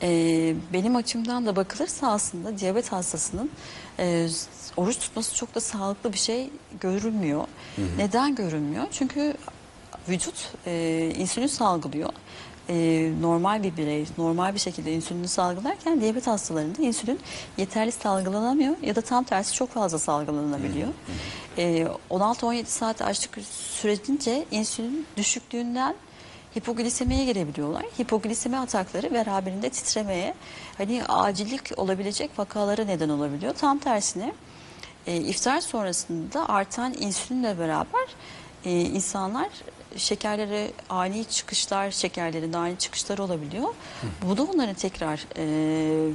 Ee, 0.02 0.56
benim 0.74 0.96
açımdan 0.96 1.46
da 1.46 1.56
bakılırsa 1.56 2.12
aslında 2.12 2.58
diyabet 2.60 2.92
hastasının 2.92 3.50
e, 4.00 4.28
oruç 4.78 5.00
tutması 5.00 5.36
çok 5.36 5.56
da 5.56 5.60
sağlıklı 5.62 6.14
bir 6.14 6.18
şey 6.18 6.50
görülmüyor. 6.80 7.48
Neden 7.98 8.36
görülmüyor? 8.36 8.84
Çünkü 8.92 9.34
vücut 10.10 10.52
e, 10.68 11.14
insülin 11.18 11.48
salgılıyor. 11.48 12.10
E, 12.70 13.12
normal 13.22 13.64
bir 13.64 13.78
birey 13.78 14.06
normal 14.18 14.54
bir 14.54 14.60
şekilde 14.60 14.94
insülini 14.94 15.28
salgılarken 15.28 16.02
diyabet 16.02 16.28
hastalarında 16.28 16.82
insülin 16.82 17.20
yeterli 17.58 17.92
salgılanamıyor 17.92 18.76
ya 18.82 18.96
da 18.96 19.02
tam 19.02 19.24
tersi 19.24 19.54
çok 19.54 19.70
fazla 19.70 20.00
salgılanabiliyor. 20.00 20.88
E, 21.58 21.88
16-17 22.10 22.66
saat 22.66 23.02
açlık 23.02 23.38
sürecince 23.82 24.46
insülin 24.52 25.06
düşüklüğünden 25.18 25.96
hipoglisemiye 26.58 27.26
girebiliyorlar. 27.26 27.84
Hipoglisemi 28.00 28.58
atakları 28.58 29.14
beraberinde 29.14 29.70
titremeye, 29.70 30.34
hani 30.78 31.04
acillik 31.04 31.80
olabilecek 31.80 32.40
vakalara 32.40 32.86
neden 32.86 33.10
olabiliyor. 33.10 33.54
Tam 33.54 33.80
tersine 33.80 34.34
e, 35.08 35.18
iftar 35.18 35.62
sonrasında 35.62 36.50
artan 36.50 36.94
insülinle 36.94 37.60
beraber 37.60 38.08
e, 38.66 38.82
insanlar 38.82 39.50
şekerlere 39.98 40.72
ani 40.90 41.26
çıkışlar, 41.26 41.92
şekerlerinde 41.92 42.58
ani 42.58 42.78
çıkışlar 42.78 43.18
olabiliyor. 43.18 43.70
Bu 44.22 44.38
da 44.38 44.44
onların 44.44 44.74
tekrar 44.74 45.26
e, 45.38 45.46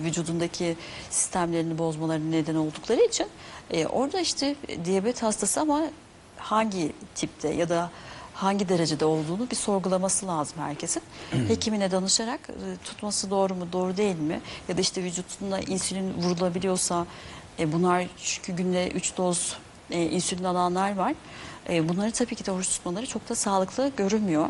vücudundaki 0.05 0.77
sistemlerini 1.11 1.79
bozmalarına 1.79 2.31
neden 2.31 2.55
oldukları 2.55 3.01
için 3.01 3.27
e, 3.71 3.87
orada 3.87 4.21
işte 4.21 4.57
diyabet 4.85 5.23
hastası 5.23 5.61
ama 5.61 5.83
hangi 6.37 6.93
tipte 7.15 7.49
ya 7.49 7.69
da 7.69 7.91
hangi 8.35 8.69
derecede 8.69 9.05
olduğunu 9.05 9.51
bir 9.51 9.57
sorgulaması 9.57 10.27
lazım 10.27 10.59
herkesin. 10.59 11.03
Hekimine 11.49 11.91
danışarak 11.91 12.41
e, 12.51 12.85
tutması 12.85 13.31
doğru 13.31 13.55
mu, 13.55 13.67
doğru 13.73 13.97
değil 13.97 14.19
mi? 14.19 14.41
Ya 14.69 14.77
da 14.77 14.81
işte 14.81 15.05
vücudunda 15.05 15.61
insülin 15.61 16.15
vurulabiliyorsa 16.15 17.07
e, 17.59 17.73
bunlar 17.73 18.07
çünkü 18.25 18.53
günde 18.53 18.89
3 18.89 19.17
doz 19.17 19.57
e, 19.91 20.03
insülin 20.03 20.45
alanlar 20.45 20.97
var. 20.97 21.15
E, 21.69 21.89
bunları 21.89 22.11
tabii 22.13 22.35
ki 22.35 22.47
de 22.47 22.51
oruç 22.51 22.69
tutmaları 22.69 23.07
çok 23.07 23.29
da 23.29 23.35
sağlıklı 23.35 23.93
görünmüyor. 23.97 24.49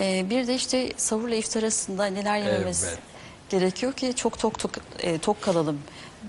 E, 0.00 0.30
bir 0.30 0.46
de 0.46 0.54
işte 0.54 0.92
sahurla 0.96 1.34
iftar 1.34 1.62
arasında 1.62 2.06
neler 2.06 2.38
yememiz 2.38 2.84
Evet. 2.84 2.98
gerekiyor 3.48 3.92
ki 3.92 4.12
çok 4.16 4.38
tok 4.38 4.58
tok, 4.58 4.70
e, 4.98 5.18
tok 5.18 5.42
kalalım 5.42 5.78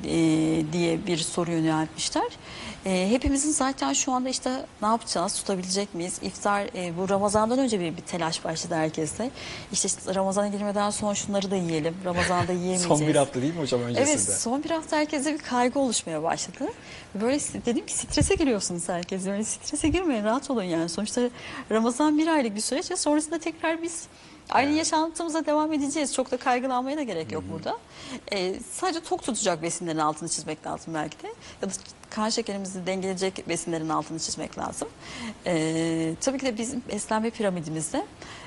e, 0.04 0.10
diye 0.74 1.06
bir 1.08 1.18
soru 1.18 1.52
yöneltmişler. 1.52 2.32
E, 2.86 3.10
hepimizin 3.10 3.52
zaten 3.52 3.94
şu 3.94 4.12
anda 4.12 4.30
işte 4.30 4.66
ne 4.82 4.88
yapacağız, 4.88 5.36
tutabilecek 5.36 5.94
miyiz? 5.94 6.20
İftar 6.22 6.62
e, 6.76 6.98
bu 6.98 7.10
Ramazan'dan 7.10 7.60
önce 7.60 7.80
bir, 7.80 7.98
bir 7.98 8.02
telaş 8.02 8.46
başladı 8.46 8.76
herkeste. 8.76 9.32
İşte, 9.72 9.88
işte 9.88 10.16
Ramazan'a 10.16 10.48
girmeden 10.48 10.90
son 10.90 11.14
şunları 11.14 11.52
da 11.52 11.56
yiyelim. 11.56 11.96
Ramazan'da 12.06 12.52
yiyemeyeceğiz. 12.52 13.00
Son 13.00 13.08
bir 13.08 13.16
hafta 13.16 13.42
değil 13.42 13.54
mi 13.54 13.62
hocam 13.62 13.82
öncesinde? 13.82 14.10
Evet 14.10 14.22
son 14.22 14.64
bir 14.64 14.70
hafta 14.70 14.98
herkeste 14.98 15.34
bir 15.34 15.40
kaygı 15.40 15.80
oluşmaya 15.80 16.24
başladı. 16.24 16.68
Böyle 17.16 17.40
dedim 17.66 17.86
ki 17.86 17.94
strese 17.94 18.36
giriyorsunuz 18.36 18.90
herkes. 18.90 19.26
Böyle 19.26 19.44
strese 19.44 19.88
girmeyin 19.88 20.24
rahat 20.24 20.50
olun 20.50 20.64
yani. 20.64 20.90
Sonuçta 20.90 21.22
Ramazan 21.72 22.18
bir 22.18 22.28
aylık 22.28 22.56
bir 22.56 22.62
süreç 22.62 22.92
ve 22.92 22.96
sonrasında 22.96 23.40
tekrar 23.40 23.82
biz 23.82 24.08
Aynı 24.50 24.72
yaşantımıza 24.72 25.46
devam 25.46 25.74
edeceğiz. 25.74 26.14
Çok 26.14 26.32
da 26.32 26.38
kaygılanmaya 26.38 26.98
da 26.98 27.04
gerek 27.04 27.32
yok 27.32 27.44
burada. 27.52 27.78
Ee, 28.34 28.56
sadece 28.72 29.00
tok 29.00 29.24
tutacak 29.24 29.62
besinlerin 29.62 29.98
altını 29.98 30.30
çizmek 30.30 30.68
lazım 30.68 30.94
belki 30.94 31.24
de. 31.24 31.28
Ya 31.62 31.70
da 31.70 31.74
kan 32.16 32.30
şekerimizi 32.30 32.86
dengeleyecek 32.88 33.50
besinlerin 33.50 33.90
altını 33.90 34.20
çizmek 34.20 34.58
lazım. 34.58 34.88
Ee, 35.46 36.14
tabii 36.22 36.38
ki 36.38 36.46
de 36.46 36.58
bizim 36.58 36.84
beslenme 36.92 37.30
piramidimizde 37.30 38.06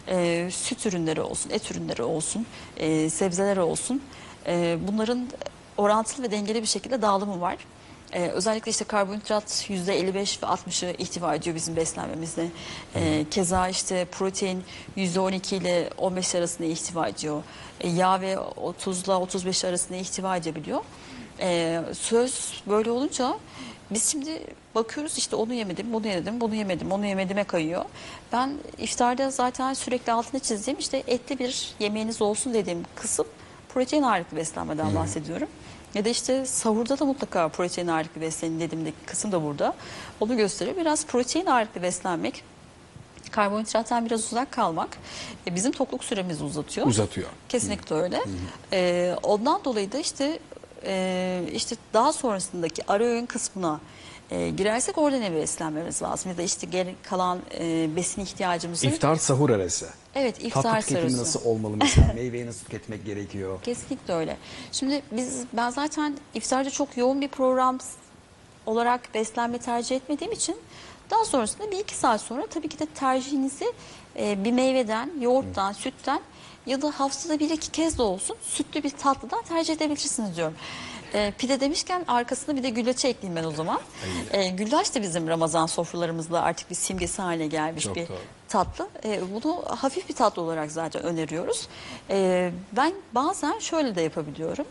e, 0.09 0.49
süt 0.53 0.87
ürünleri 0.87 1.21
olsun, 1.21 1.51
et 1.51 1.71
ürünleri 1.71 2.03
olsun, 2.03 2.47
e, 2.77 3.11
sebzeler 3.11 3.57
olsun. 3.57 4.03
e, 4.47 4.79
bunların 4.89 5.29
orantılı 5.77 6.27
ve 6.27 6.31
dengeli 6.31 6.63
bir 6.63 6.67
şekilde 6.67 7.03
dağılımı 7.03 7.41
var. 7.41 7.57
Ee, 8.13 8.29
özellikle 8.29 8.71
işte 8.71 8.85
karbonhidrat 8.85 9.71
%55 9.71 10.43
ve 10.43 10.47
60'ı 10.47 10.95
ihtiva 10.99 11.35
ediyor 11.35 11.57
bizim 11.57 11.77
beslenmemizde. 11.77 12.47
Ee, 12.95 13.25
keza 13.31 13.69
işte 13.69 14.05
protein 14.05 14.65
%12 14.97 15.57
ile 15.57 15.91
15 15.99 16.35
arasında 16.35 16.69
ihtiva 16.69 17.09
ediyor. 17.09 17.43
Ee, 17.81 17.89
yağ 17.89 18.21
ve 18.21 18.39
30 18.39 19.03
ile 19.03 19.13
35 19.13 19.65
arasında 19.65 19.99
ihtiva 19.99 20.37
edebiliyor. 20.37 20.81
Ee, 21.41 21.81
söz 21.93 22.63
böyle 22.67 22.91
olunca 22.91 23.39
biz 23.91 24.11
şimdi 24.11 24.41
bakıyoruz 24.75 25.19
işte 25.19 25.37
onu 25.37 25.53
yemedim, 25.53 25.93
bunu 25.93 26.07
yemedim, 26.07 26.41
bunu 26.41 26.55
yemedim, 26.55 26.93
onu 26.93 27.07
yemedime 27.07 27.45
kayıyor. 27.45 27.85
Ben 28.33 28.55
iftarda 28.79 29.31
zaten 29.31 29.75
sürekli 29.75 30.13
altını 30.13 30.41
çizdiğim 30.41 30.79
işte 30.79 31.03
etli 31.07 31.39
bir 31.39 31.75
yemeğiniz 31.79 32.23
olsun 32.23 32.55
dediğim 32.55 32.85
kısım 32.95 33.27
protein 33.75 34.03
ağırlıklı 34.03 34.37
beslenmeden 34.37 34.95
bahsediyorum. 34.95 35.49
Ya 35.95 36.05
da 36.05 36.09
işte 36.09 36.47
sahurda 36.47 36.99
da 36.99 37.05
mutlaka 37.05 37.49
protein 37.49 37.87
ağırlıklı 37.87 38.21
beslenin 38.21 38.61
dediğimdeki 38.61 38.97
kısım 39.07 39.33
da 39.33 39.45
burada. 39.45 39.75
Onu 40.21 40.37
gösteriyor. 40.37 40.77
Biraz 40.77 41.07
protein 41.07 41.47
ağırlıklı 41.47 41.83
beslenmek, 41.83 42.45
karbonhidrattan 43.31 44.07
biraz 44.07 44.25
uzak 44.25 44.53
kalmak 44.53 44.99
e, 45.47 45.55
bizim 45.55 45.73
tokluk 45.73 46.05
süremizi 46.05 46.45
uzatıyor. 46.45 46.87
Uzatıyor. 46.87 47.29
Kesinlikle 47.49 47.97
öyle. 47.97 48.21
Ee, 48.73 49.17
ondan 49.23 49.65
dolayı 49.65 49.93
da 49.93 49.99
işte 49.99 50.39
e, 50.85 51.43
işte 51.53 51.77
daha 51.95 52.13
sonrasındaki 52.13 52.91
ara 52.93 53.05
öğün 53.05 53.27
kısmına 53.27 53.81
e, 54.31 54.51
girersek 54.51 54.99
orada 54.99 55.19
ne 55.19 55.33
beslenmemiz 55.35 56.03
lazım 56.03 56.31
ya 56.31 56.39
da 56.39 56.43
işte 56.43 56.67
geri 56.67 56.95
kalan 57.03 57.39
e, 57.59 57.97
besin 57.97 58.23
ihtiyacımızı. 58.23 58.87
İftar 58.87 59.17
sahur 59.17 59.51
arası. 59.51 59.89
evet 60.15 60.45
iftar 60.45 60.63
Tatlı 60.63 60.81
tüketimi 60.81 61.11
sırası. 61.11 61.23
nasıl 61.39 61.51
olmalı 61.51 61.77
mesela? 61.77 62.13
Meyveyi 62.15 62.47
nasıl 62.47 62.65
tüketmek 62.65 63.05
gerekiyor? 63.07 63.63
Kesinlikle 63.63 64.15
öyle. 64.15 64.37
Şimdi 64.73 65.03
biz 65.13 65.45
ben 65.53 65.71
zaten 65.71 66.17
iftarda 66.35 66.71
çok 66.71 66.97
yoğun 66.97 67.21
bir 67.21 67.29
program 67.29 67.79
olarak 68.67 69.15
beslenme 69.15 69.59
tercih 69.59 69.97
etmediğim 69.97 70.33
için 70.33 70.57
daha 71.11 71.25
sonrasında 71.25 71.71
bir 71.71 71.79
iki 71.79 71.95
saat 71.95 72.21
sonra 72.21 72.47
tabii 72.47 72.69
ki 72.69 72.79
de 72.79 72.87
tercihinizi 72.87 73.73
e, 74.19 74.45
bir 74.45 74.53
meyveden, 74.53 75.11
yoğurttan, 75.21 75.73
sütten 75.73 76.21
ya 76.67 76.83
da 76.83 76.91
haftada 77.01 77.39
bir 77.39 77.51
iki 77.51 77.71
kez 77.73 77.99
de 77.99 78.03
olsun 78.03 78.37
sütlü 78.43 78.83
bir 78.83 78.91
tatlıdan 78.91 79.43
tercih 79.43 79.75
edebilirsiniz 79.75 80.37
diyorum. 80.37 80.55
E, 81.15 81.33
pide 81.39 81.61
demişken 81.61 82.05
arkasına 82.09 82.57
bir 82.57 82.63
de 82.63 82.69
güllaç 82.71 83.05
ekleyeyim 83.05 83.43
ben 83.43 83.49
o 83.49 83.51
zaman. 83.55 83.81
E, 84.33 84.49
güllaç 84.49 84.95
da 84.95 85.03
bizim 85.03 85.29
Ramazan 85.29 85.67
sofralarımızda 85.67 86.43
artık 86.43 86.71
bir 86.71 86.75
simgesi 86.75 87.23
haline 87.23 87.47
gelmiş 87.47 87.85
Çok 87.85 87.97
bir 87.97 88.09
doğru. 88.09 88.19
tatlı. 88.49 88.89
E, 89.05 89.21
bunu 89.35 89.63
hafif 89.69 90.09
bir 90.09 90.15
tatlı 90.15 90.43
olarak 90.43 90.71
zaten 90.73 91.03
öneriyoruz. 91.03 91.69
E, 92.11 92.51
ben 92.73 92.93
bazen 93.13 93.59
şöyle 93.59 93.95
de 93.95 94.01
yapabiliyorum. 94.03 94.67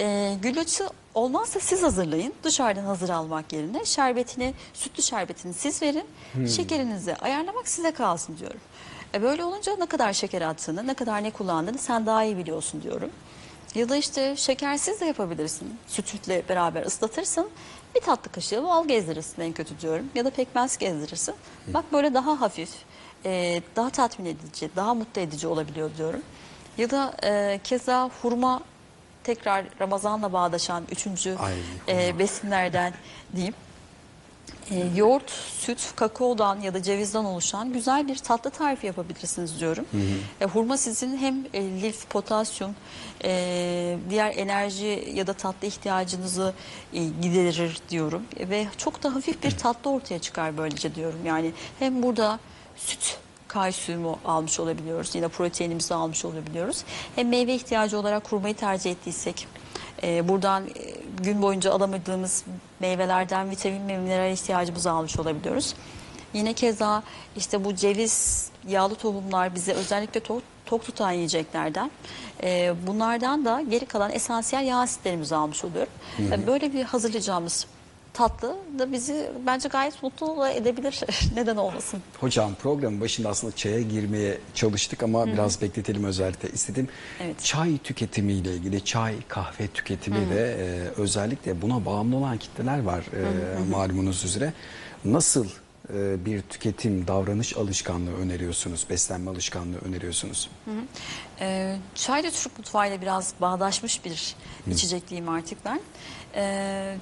E, 0.00 0.34
güllaçı 0.42 0.88
olmazsa 1.14 1.60
siz 1.60 1.82
hazırlayın. 1.82 2.34
Dışarıdan 2.44 2.84
hazır 2.84 3.08
almak 3.08 3.52
yerine 3.52 3.84
şerbetini, 3.84 4.54
sütlü 4.74 5.02
şerbetini 5.02 5.54
siz 5.54 5.82
verin. 5.82 6.04
Şekerinizi 6.56 7.16
ayarlamak 7.16 7.68
size 7.68 7.90
kalsın 7.90 8.38
diyorum. 8.38 8.60
E, 9.14 9.22
böyle 9.22 9.44
olunca 9.44 9.76
ne 9.76 9.86
kadar 9.86 10.12
şeker 10.12 10.42
attığını, 10.42 10.86
ne 10.86 10.94
kadar 10.94 11.22
ne 11.22 11.30
kullandığını 11.30 11.78
sen 11.78 12.06
daha 12.06 12.24
iyi 12.24 12.36
biliyorsun 12.36 12.82
diyorum. 12.82 13.10
Ya 13.74 13.88
da 13.88 13.96
işte 13.96 14.36
şekersiz 14.36 15.00
de 15.00 15.04
yapabilirsin. 15.04 15.78
Sütle 15.86 16.42
beraber 16.48 16.86
ıslatırsın. 16.86 17.48
Bir 17.94 18.00
tatlı 18.00 18.32
kaşığı 18.32 18.64
bal 18.64 18.88
gezdirirsin 18.88 19.42
en 19.42 19.52
kötü 19.52 19.80
diyorum. 19.80 20.06
Ya 20.14 20.24
da 20.24 20.30
pekmez 20.30 20.78
gezdirirsin. 20.78 21.34
Bak 21.66 21.84
böyle 21.92 22.14
daha 22.14 22.40
hafif, 22.40 22.70
e, 23.24 23.62
daha 23.76 23.90
tatmin 23.90 24.26
edici, 24.26 24.70
daha 24.76 24.94
mutlu 24.94 25.20
edici 25.20 25.46
olabiliyor 25.46 25.90
diyorum. 25.98 26.20
Ya 26.78 26.90
da 26.90 27.14
e, 27.24 27.60
keza 27.64 28.10
hurma 28.22 28.60
tekrar 29.24 29.64
Ramazan'la 29.80 30.32
bağdaşan 30.32 30.84
üçüncü 30.90 31.36
Ay, 31.36 31.54
e, 31.88 32.18
besinlerden 32.18 32.94
diyeyim. 33.36 33.54
E, 34.70 34.86
yoğurt, 34.96 35.30
süt, 35.30 35.96
kakaodan 35.96 36.60
ya 36.60 36.74
da 36.74 36.82
cevizden 36.82 37.24
oluşan 37.24 37.72
güzel 37.72 38.08
bir 38.08 38.16
tatlı 38.16 38.50
tarifi 38.50 38.86
yapabilirsiniz 38.86 39.60
diyorum. 39.60 39.84
E, 40.40 40.44
hurma 40.44 40.76
sizin 40.76 41.16
hem 41.16 41.46
e, 41.52 41.62
lif, 41.62 42.10
potasyum, 42.10 42.74
e, 43.24 43.98
diğer 44.10 44.36
enerji 44.36 45.12
ya 45.14 45.26
da 45.26 45.32
tatlı 45.32 45.68
ihtiyacınızı 45.68 46.54
e, 46.92 47.04
giderir 47.22 47.78
diyorum. 47.90 48.22
E, 48.36 48.48
ve 48.48 48.66
çok 48.76 49.02
da 49.02 49.14
hafif 49.14 49.42
bir 49.42 49.50
tatlı 49.50 49.90
ortaya 49.90 50.18
çıkar 50.18 50.58
böylece 50.58 50.94
diyorum. 50.94 51.20
Yani 51.24 51.52
hem 51.78 52.02
burada 52.02 52.38
süt 52.76 53.18
kalsiyumu 53.48 54.18
almış 54.24 54.60
olabiliyoruz. 54.60 55.14
Yine 55.14 55.28
proteinimizi 55.28 55.94
almış 55.94 56.24
olabiliyoruz. 56.24 56.84
Hem 57.16 57.28
meyve 57.28 57.54
ihtiyacı 57.54 57.98
olarak 57.98 58.32
hurmayı 58.32 58.54
tercih 58.54 58.90
ettiysek 58.90 59.48
e, 60.02 60.28
buradan 60.28 60.64
e, 60.66 60.94
gün 61.22 61.42
boyunca 61.42 61.72
alamadığımız 61.72 62.44
meyvelerden 62.80 63.50
vitamin 63.50 63.88
ve 63.88 63.98
mineral 63.98 64.32
ihtiyacımızı 64.32 64.90
almış 64.90 65.18
olabiliyoruz. 65.18 65.74
Yine 66.34 66.52
keza 66.52 67.02
işte 67.36 67.64
bu 67.64 67.74
ceviz, 67.74 68.48
yağlı 68.68 68.94
tohumlar 68.94 69.54
bize 69.54 69.72
özellikle 69.72 70.20
tok, 70.20 70.42
tok 70.66 70.84
tutan 70.84 71.10
yiyeceklerden. 71.12 71.90
E, 72.42 72.74
bunlardan 72.86 73.44
da 73.44 73.62
geri 73.70 73.86
kalan 73.86 74.12
esansiyel 74.12 74.64
yağ 74.64 74.78
asitlerimizi 74.80 75.36
almış 75.36 75.64
oluyorum. 75.64 75.92
E, 76.32 76.46
Böyle 76.46 76.72
bir 76.72 76.84
hazırlayacağımız 76.84 77.66
tatlı 78.14 78.56
da 78.78 78.92
bizi 78.92 79.30
bence 79.46 79.68
gayet 79.68 80.02
mutlu 80.02 80.48
edebilir. 80.48 81.00
Neden 81.36 81.56
olmasın? 81.56 82.02
Hocam 82.20 82.54
programın 82.54 83.00
başında 83.00 83.28
aslında 83.28 83.56
çaya 83.56 83.80
girmeye 83.80 84.38
çalıştık 84.54 85.02
ama 85.02 85.26
biraz 85.26 85.62
bekletelim 85.62 86.04
özellikle 86.04 86.50
istedim. 86.50 86.88
Evet. 87.20 87.44
Çay 87.44 87.78
tüketimiyle 87.78 88.54
ilgili 88.54 88.84
çay, 88.84 89.14
kahve 89.28 89.68
tüketimi 89.68 90.30
ve 90.30 90.56
e, 90.58 91.00
özellikle 91.00 91.62
buna 91.62 91.86
bağımlı 91.86 92.16
olan 92.16 92.38
kitleler 92.38 92.82
var 92.82 93.00
e, 93.00 93.70
malumunuz 93.70 94.24
üzere. 94.24 94.52
Nasıl 95.04 95.46
e, 95.94 96.24
bir 96.24 96.42
tüketim, 96.42 97.06
davranış 97.06 97.56
alışkanlığı 97.56 98.16
öneriyorsunuz, 98.16 98.86
beslenme 98.90 99.30
alışkanlığı 99.30 99.78
öneriyorsunuz? 99.78 100.50
Ee, 101.40 101.76
çay 101.94 102.24
da 102.24 102.30
Türk 102.30 102.58
mutfağıyla 102.58 103.00
biraz 103.00 103.34
bağdaşmış 103.40 104.04
bir 104.04 104.36
içecek 104.70 105.10
diyeyim 105.10 105.28
artık 105.28 105.64
ben. 105.64 105.80
Ee, 106.34 106.96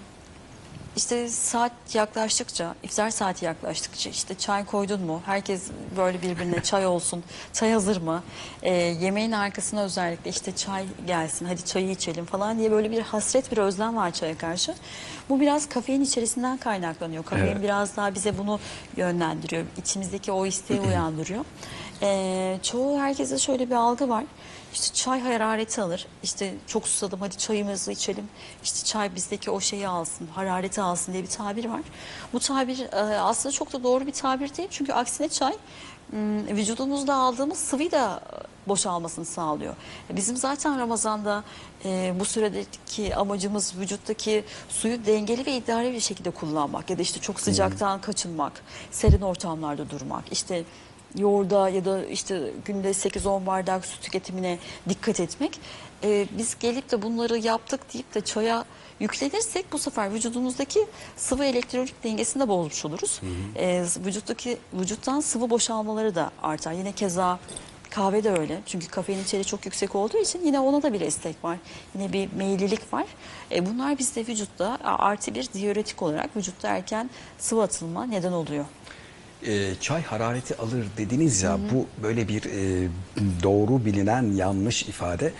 işte 0.96 1.28
saat 1.28 1.72
yaklaştıkça, 1.94 2.74
iftar 2.82 3.10
saati 3.10 3.44
yaklaştıkça 3.44 4.10
işte 4.10 4.34
çay 4.34 4.64
koydun 4.64 5.00
mu? 5.00 5.20
Herkes 5.26 5.62
böyle 5.96 6.22
birbirine 6.22 6.62
çay 6.62 6.86
olsun, 6.86 7.24
çay 7.52 7.72
hazır 7.72 7.96
mı? 8.00 8.22
Ee, 8.62 8.74
yemeğin 8.74 9.32
arkasına 9.32 9.82
özellikle 9.82 10.30
işte 10.30 10.56
çay 10.56 10.84
gelsin, 11.06 11.46
hadi 11.46 11.64
çayı 11.64 11.90
içelim 11.90 12.24
falan 12.24 12.58
diye 12.58 12.70
böyle 12.70 12.90
bir 12.90 13.00
hasret, 13.02 13.52
bir 13.52 13.58
özlem 13.58 13.96
var 13.96 14.10
çaya 14.10 14.38
karşı. 14.38 14.74
Bu 15.28 15.40
biraz 15.40 15.68
kafein 15.68 16.00
içerisinden 16.00 16.56
kaynaklanıyor. 16.56 17.24
Kafein 17.24 17.46
Evet. 17.46 17.62
biraz 17.62 17.96
daha 17.96 18.14
bize 18.14 18.38
bunu 18.38 18.60
yönlendiriyor. 18.96 19.64
İçimizdeki 19.78 20.32
o 20.32 20.46
isteği 20.46 20.80
uyandırıyor. 20.88 21.44
Ee, 22.02 22.58
çoğu 22.62 22.98
herkese 23.00 23.38
şöyle 23.38 23.70
bir 23.70 23.74
algı 23.74 24.08
var. 24.08 24.24
İşte 24.72 24.94
çay 24.94 25.20
harareti 25.20 25.82
alır. 25.82 26.06
İşte 26.22 26.54
çok 26.66 26.88
susadım 26.88 27.20
hadi 27.20 27.38
çayımızı 27.38 27.92
içelim. 27.92 28.28
İşte 28.64 28.84
çay 28.84 29.14
bizdeki 29.14 29.50
o 29.50 29.60
şeyi 29.60 29.88
alsın, 29.88 30.28
harareti 30.34 30.80
alsın 30.80 31.12
diye 31.12 31.22
bir 31.22 31.28
tabir 31.28 31.64
var. 31.64 31.80
Bu 32.32 32.40
tabir 32.40 32.80
e, 32.92 33.20
aslında 33.20 33.52
çok 33.52 33.72
da 33.72 33.82
doğru 33.82 34.06
bir 34.06 34.12
tabir 34.12 34.56
değil. 34.56 34.68
Çünkü 34.70 34.92
aksine 34.92 35.28
çay 35.28 35.52
m, 36.12 36.56
vücudumuzda 36.56 37.14
aldığımız 37.14 37.58
sıvıyı 37.58 37.90
da 37.90 38.20
boşalmasını 38.68 39.24
sağlıyor. 39.24 39.76
Bizim 40.10 40.36
zaten 40.36 40.78
Ramazan'da 40.78 41.44
e, 41.84 42.14
bu 42.20 42.24
süredeki 42.24 43.16
amacımız 43.16 43.78
vücuttaki 43.78 44.44
suyu 44.68 45.06
dengeli 45.06 45.46
ve 45.46 45.52
idareli 45.56 45.92
bir 45.94 46.00
şekilde 46.00 46.30
kullanmak 46.30 46.90
ya 46.90 46.98
da 46.98 47.02
işte 47.02 47.20
çok 47.20 47.40
sıcaktan 47.40 48.00
kaçınmak, 48.00 48.52
serin 48.90 49.20
ortamlarda 49.20 49.90
durmak, 49.90 50.24
işte 50.32 50.64
yoğurda 51.18 51.68
ya 51.68 51.84
da 51.84 52.04
işte 52.04 52.50
günde 52.64 52.90
8-10 52.90 53.46
bardak 53.46 53.86
su 53.86 54.00
tüketimine 54.00 54.58
dikkat 54.88 55.20
etmek. 55.20 55.60
Ee, 56.04 56.26
biz 56.38 56.58
gelip 56.60 56.90
de 56.90 57.02
bunları 57.02 57.38
yaptık 57.38 57.94
deyip 57.94 58.14
de 58.14 58.20
çaya 58.20 58.64
yüklenirsek 59.00 59.72
bu 59.72 59.78
sefer 59.78 60.14
vücudumuzdaki 60.14 60.86
sıvı 61.16 61.44
elektrolit 61.44 62.04
dengesini 62.04 62.42
de 62.42 62.48
bozmuş 62.48 62.84
oluruz. 62.84 63.20
Ee, 63.56 63.84
vücuttaki 64.06 64.58
vücuttan 64.72 65.20
sıvı 65.20 65.50
boşalmaları 65.50 66.14
da 66.14 66.30
artar. 66.42 66.72
Yine 66.72 66.92
keza 66.92 67.38
kahve 67.90 68.24
de 68.24 68.30
öyle. 68.30 68.60
Çünkü 68.66 68.88
kafein 68.88 69.22
içeriği 69.22 69.44
çok 69.44 69.64
yüksek 69.64 69.94
olduğu 69.94 70.18
için 70.18 70.40
yine 70.44 70.60
ona 70.60 70.82
da 70.82 70.92
bir 70.92 71.00
istek 71.00 71.44
var. 71.44 71.58
Yine 71.94 72.12
bir 72.12 72.32
meyillilik 72.32 72.92
var. 72.92 73.06
E, 73.50 73.66
bunlar 73.66 73.98
bizde 73.98 74.26
vücutta 74.26 74.78
artı 74.84 75.34
bir 75.34 75.52
diüretik 75.52 76.02
olarak 76.02 76.36
vücutta 76.36 76.68
erken 76.68 77.10
sıvı 77.38 77.62
atılma 77.62 78.04
neden 78.06 78.32
oluyor. 78.32 78.64
E, 79.46 79.74
çay 79.80 80.02
harareti 80.02 80.56
alır 80.56 80.84
dediniz 80.98 81.42
ya 81.42 81.58
bu 81.72 81.86
böyle 82.02 82.28
bir 82.28 82.42
e, 82.44 82.88
doğru 83.42 83.84
bilinen 83.84 84.32
yanlış 84.32 84.82
ifade. 84.82 85.32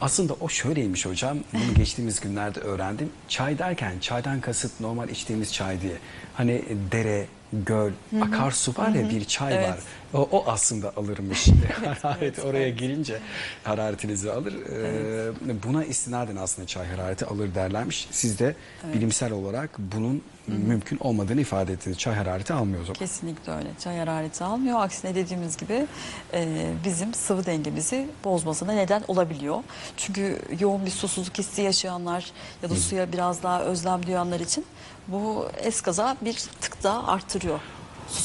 Aslında 0.00 0.32
o 0.40 0.48
şöyleymiş 0.48 1.06
hocam. 1.06 1.38
Bunu 1.52 1.74
geçtiğimiz 1.76 2.20
günlerde 2.20 2.60
öğrendim. 2.60 3.10
Çay 3.28 3.58
derken 3.58 3.92
çaydan 4.00 4.40
kasıt 4.40 4.80
normal 4.80 5.08
içtiğimiz 5.08 5.52
çay 5.52 5.80
diye. 5.80 5.96
Hani 6.34 6.62
dere, 6.92 7.26
göl, 7.52 7.90
akarsu 8.22 8.74
var 8.78 8.88
ya 8.88 9.10
bir 9.10 9.24
çay 9.24 9.54
Evet. 9.54 9.68
var. 9.68 9.78
O, 10.14 10.28
o 10.32 10.44
aslında 10.46 10.92
alırmış. 10.96 11.48
Hararet 12.02 12.38
oraya 12.38 12.70
gelince 12.70 13.20
hararetinizi 13.64 14.32
alır. 14.32 14.54
Ee, 14.54 15.62
buna 15.62 15.84
istinaden 15.84 16.36
aslında 16.36 16.66
çay 16.66 16.86
harareti 16.86 17.26
alır 17.26 17.54
derlermiş. 17.54 18.08
Siz 18.10 18.38
de 18.38 18.56
bilimsel 18.94 19.32
olarak 19.32 19.70
bunun 19.78 20.22
mümkün 20.46 20.98
olmadığını 21.00 21.40
ifade 21.40 21.72
ettiniz. 21.72 21.98
Çay 21.98 22.14
harareti 22.14 22.52
almıyor 22.52 22.80
o 22.82 22.84
zaman. 22.84 22.98
Kesinlikle 22.98 23.52
öyle. 23.52 23.68
Çay 23.80 23.98
harareti 23.98 24.44
almıyor. 24.44 24.80
Aksine 24.80 25.14
dediğimiz 25.14 25.56
gibi 25.56 25.86
e, 26.34 26.70
bizim 26.84 27.14
sıvı 27.14 27.46
dengemizi 27.46 28.08
bozmasına 28.24 28.72
neden 28.72 29.02
olabiliyor. 29.08 29.62
Çünkü 29.96 30.38
yoğun 30.60 30.86
bir 30.86 30.90
susuzluk 30.90 31.38
hissi 31.38 31.62
yaşayanlar 31.62 32.32
ya 32.62 32.70
da 32.70 32.76
suya 32.76 33.12
biraz 33.12 33.42
daha 33.42 33.62
özlem 33.62 34.06
duyanlar 34.06 34.40
için 34.40 34.64
bu 35.08 35.48
eskaza 35.58 36.16
bir 36.22 36.34
tık 36.60 36.82
daha 36.82 37.06
artırıyor. 37.06 37.60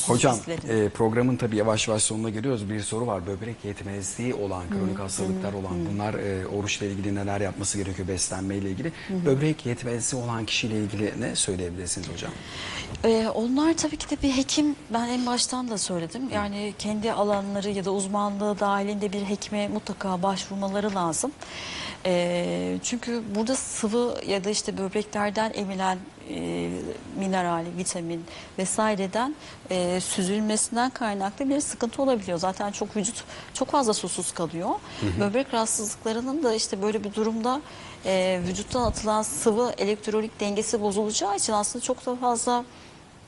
Hocam 0.08 0.38
e, 0.70 0.90
programın 0.90 1.36
tabii 1.38 1.56
yavaş 1.56 1.88
yavaş 1.88 2.04
sonuna 2.04 2.30
geliyoruz. 2.30 2.70
Bir 2.70 2.80
soru 2.80 3.08
var. 3.08 3.28
Böbrek 3.28 3.56
yetmezliği 3.66 4.34
olan, 4.34 4.64
kronik 4.70 5.00
hastalıklar 5.00 5.54
olan 5.54 5.74
bunlar 5.92 6.14
e, 6.14 6.48
oruçla 6.48 6.86
ilgili 6.86 7.16
neler 7.16 7.42
yapması 7.42 7.78
gerekiyor 7.78 8.08
beslenmeyle 8.08 8.70
ilgili. 8.72 8.92
Böbrek 9.10 9.66
yetmezliği 9.66 10.24
olan 10.24 10.46
kişiyle 10.46 10.76
ilgili 10.76 11.14
ne 11.20 11.36
söyleyebilirsiniz 11.36 12.10
hocam? 12.10 12.32
Ee, 13.04 13.28
onlar 13.36 13.74
tabii 13.78 13.98
ki 13.98 14.10
de 14.10 14.22
bir 14.24 14.38
hekim 14.38 14.76
ben 14.94 15.08
en 15.08 15.26
baştan 15.26 15.70
da 15.70 15.78
söyledim. 15.78 16.30
Yani 16.34 16.74
kendi 16.80 17.12
alanları 17.12 17.70
ya 17.70 17.86
da 17.86 17.92
uzmanlığı 17.92 18.60
dahilinde 18.60 19.14
bir 19.14 19.22
hekime 19.22 19.68
mutlaka 19.68 20.24
başvurmaları 20.24 20.96
lazım. 20.96 21.32
Ee, 22.06 22.78
çünkü 22.84 23.24
burada 23.36 23.56
sıvı 23.56 24.16
ya 24.28 24.44
da 24.44 24.50
işte 24.50 24.78
böbreklerden 24.78 25.52
emilen 25.56 25.98
e, 26.30 26.70
mineral, 27.20 27.66
vitamin 27.78 28.26
vesaireden 28.60 29.36
e, 29.72 30.00
süzülmesinden 30.02 30.90
kaynaklı 30.90 31.50
bir 31.50 31.60
sıkıntı 31.60 32.02
olabiliyor. 32.02 32.38
Zaten 32.38 32.72
çok 32.72 32.98
vücut 32.98 33.24
çok 33.54 33.72
fazla 33.72 33.94
susuz 33.94 34.32
kalıyor. 34.32 34.70
Böbrek 35.20 35.54
rahatsızlıklarının 35.54 36.44
da 36.44 36.54
işte 36.54 36.82
böyle 36.82 37.04
bir 37.04 37.14
durumda 37.14 37.62
e, 38.06 38.42
vücuttan 38.48 38.82
atılan 38.82 39.22
sıvı 39.22 39.74
elektrolit 39.78 40.40
dengesi 40.40 40.82
bozulacağı 40.82 41.36
için 41.36 41.54
aslında 41.54 41.86
çok 41.86 42.06
da 42.06 42.16
fazla 42.16 42.66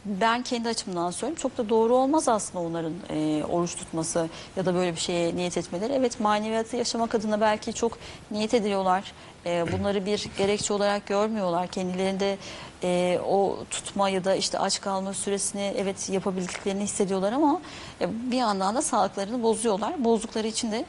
ben 0.05 0.43
kendi 0.43 0.69
açımdan 0.69 1.11
söyleyeyim 1.11 1.39
çok 1.41 1.57
da 1.57 1.69
doğru 1.69 1.95
olmaz 1.95 2.27
aslında 2.29 2.65
onların 2.65 2.93
e, 3.09 3.43
oruç 3.43 3.75
tutması 3.75 4.29
ya 4.55 4.65
da 4.65 4.75
böyle 4.75 4.91
bir 4.95 4.99
şeye 4.99 5.35
niyet 5.35 5.57
etmeleri. 5.57 5.93
Evet 5.93 6.19
maneviyatı 6.19 6.77
yaşamak 6.77 7.15
adına 7.15 7.41
belki 7.41 7.73
çok 7.73 7.97
niyet 8.31 8.53
ediyorlar. 8.53 9.13
E, 9.45 9.65
bunları 9.71 10.05
bir 10.05 10.29
gerekçe 10.37 10.73
olarak 10.73 11.07
görmüyorlar. 11.07 11.67
Kendilerinde 11.67 12.37
e, 12.83 13.19
o 13.27 13.57
tutma 13.69 14.09
ya 14.09 14.23
da 14.23 14.35
işte 14.35 14.59
aç 14.59 14.81
kalma 14.81 15.13
süresini 15.13 15.73
evet 15.77 16.09
yapabildiklerini 16.09 16.83
hissediyorlar 16.83 17.33
ama 17.33 17.61
e, 18.01 18.31
bir 18.31 18.37
yandan 18.37 18.75
da 18.75 18.81
sağlıklarını 18.81 19.43
bozuyorlar. 19.43 20.03
Bozdukları 20.03 20.47
için 20.47 20.71
de 20.71 20.85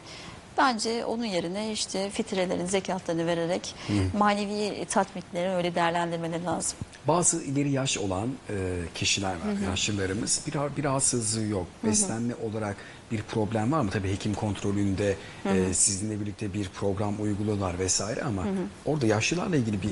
Bence 0.58 1.04
onun 1.04 1.24
yerine 1.24 1.72
işte 1.72 2.10
fitrelerin 2.10 2.66
zekatlarını 2.66 3.26
vererek 3.26 3.74
manevi 4.18 4.84
tatminleri 4.84 5.48
öyle 5.50 5.74
değerlendirmeleri 5.74 6.44
lazım. 6.44 6.78
Bazı 7.08 7.42
ileri 7.42 7.70
yaş 7.70 7.98
olan 7.98 8.28
e, 8.50 8.54
kişiler 8.94 9.32
var, 9.32 9.68
yaşlılarımız. 9.70 10.40
Bir, 10.46 10.76
bir 10.76 10.84
rahatsızlığı 10.84 11.46
yok. 11.46 11.66
Beslenme 11.84 12.34
olarak 12.34 12.76
bir 13.12 13.22
problem 13.22 13.72
var 13.72 13.80
mı? 13.80 13.90
Tabii 13.90 14.12
hekim 14.12 14.34
kontrolünde 14.34 15.16
e, 15.44 15.74
sizinle 15.74 16.20
birlikte 16.20 16.54
bir 16.54 16.68
program 16.68 17.22
uyguluyorlar 17.22 17.78
vesaire 17.78 18.22
ama 18.22 18.42
orada 18.86 19.06
yaşlılarla 19.06 19.56
ilgili 19.56 19.78
bir 19.82 19.90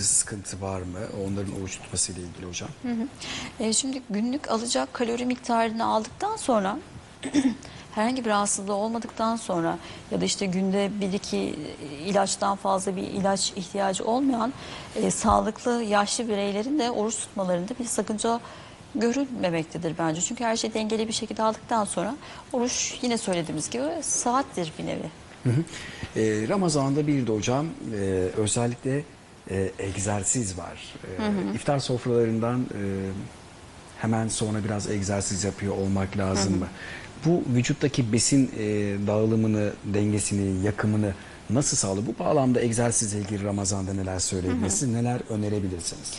sıkıntı 0.00 0.60
var 0.60 0.80
mı? 0.80 0.98
Onların 1.26 1.60
oruç 1.60 1.78
tutmasıyla 1.78 2.22
ilgili 2.22 2.46
hocam. 2.46 2.68
E, 3.60 3.72
şimdi 3.72 4.02
günlük 4.10 4.50
alacak 4.50 4.94
kalori 4.94 5.26
miktarını 5.26 5.86
aldıktan 5.86 6.36
sonra 6.36 6.78
herhangi 7.94 8.24
bir 8.24 8.30
rahatsızlığı 8.30 8.74
olmadıktan 8.74 9.36
sonra 9.36 9.78
ya 10.10 10.20
da 10.20 10.24
işte 10.24 10.46
günde 10.46 10.90
bir 11.00 11.12
iki 11.12 11.54
ilaçtan 12.06 12.56
fazla 12.56 12.96
bir 12.96 13.02
ilaç 13.02 13.52
ihtiyacı 13.56 14.04
olmayan 14.04 14.52
e, 14.96 15.10
sağlıklı 15.10 15.82
yaşlı 15.82 16.28
bireylerin 16.28 16.78
de 16.78 16.90
oruç 16.90 17.16
tutmalarında 17.16 17.72
bir 17.78 17.84
sakınca 17.84 18.40
görülmemektedir 18.94 19.94
bence. 19.98 20.20
Çünkü 20.20 20.44
her 20.44 20.56
şey 20.56 20.74
dengeli 20.74 21.08
bir 21.08 21.12
şekilde 21.12 21.42
aldıktan 21.42 21.84
sonra 21.84 22.16
oruç 22.52 22.98
yine 23.02 23.18
söylediğimiz 23.18 23.70
gibi 23.70 23.84
saattir 24.02 24.72
bir 24.78 24.86
nevi. 24.86 25.10
Hı 25.44 25.50
hı. 25.50 25.62
E, 26.20 26.48
Ramazan'da 26.48 27.06
bir 27.06 27.26
de 27.26 27.32
hocam 27.32 27.66
e, 27.94 27.98
özellikle 28.36 29.02
e, 29.50 29.70
egzersiz 29.78 30.58
var. 30.58 30.94
E, 31.04 31.54
İftar 31.54 31.78
sofralarından 31.78 32.60
e, 32.60 32.80
hemen 33.98 34.28
sonra 34.28 34.64
biraz 34.64 34.90
egzersiz 34.90 35.44
yapıyor 35.44 35.76
olmak 35.76 36.18
lazım 36.18 36.58
mı? 36.58 36.66
Bu 37.26 37.42
vücuttaki 37.54 38.12
besin 38.12 38.50
e, 38.58 38.62
dağılımını, 39.06 39.72
dengesini, 39.84 40.66
yakımını 40.66 41.14
nasıl 41.50 41.76
sağlıyor? 41.76 42.06
Bu 42.06 42.24
bağlamda 42.24 42.60
egzersizle 42.60 43.18
ilgili 43.18 43.44
Ramazan'da 43.44 43.94
neler 43.94 44.18
söyleyebilirsiniz, 44.18 44.94
neler 44.94 45.20
önerebilirsiniz? 45.28 46.12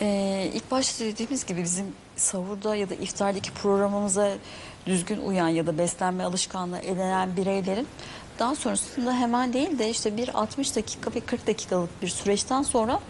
Ee, 0.00 0.50
ilk 0.54 0.70
başta 0.70 1.04
dediğimiz 1.04 1.46
gibi 1.46 1.62
bizim 1.62 1.86
sahurda 2.16 2.76
ya 2.76 2.90
da 2.90 2.94
iftardaki 2.94 3.50
programımıza 3.50 4.32
düzgün 4.86 5.18
uyan 5.18 5.48
ya 5.48 5.66
da 5.66 5.78
beslenme 5.78 6.24
alışkanlığı 6.24 6.78
edinen 6.78 7.36
bireylerin 7.36 7.86
daha 8.38 8.54
sonrasında 8.54 9.18
hemen 9.18 9.52
değil 9.52 9.78
de 9.78 9.90
işte 9.90 10.16
bir 10.16 10.40
60 10.40 10.76
dakika 10.76 11.14
ve 11.14 11.20
40 11.20 11.46
dakikalık 11.46 12.02
bir 12.02 12.08
süreçten 12.08 12.62
sonra 12.62 13.00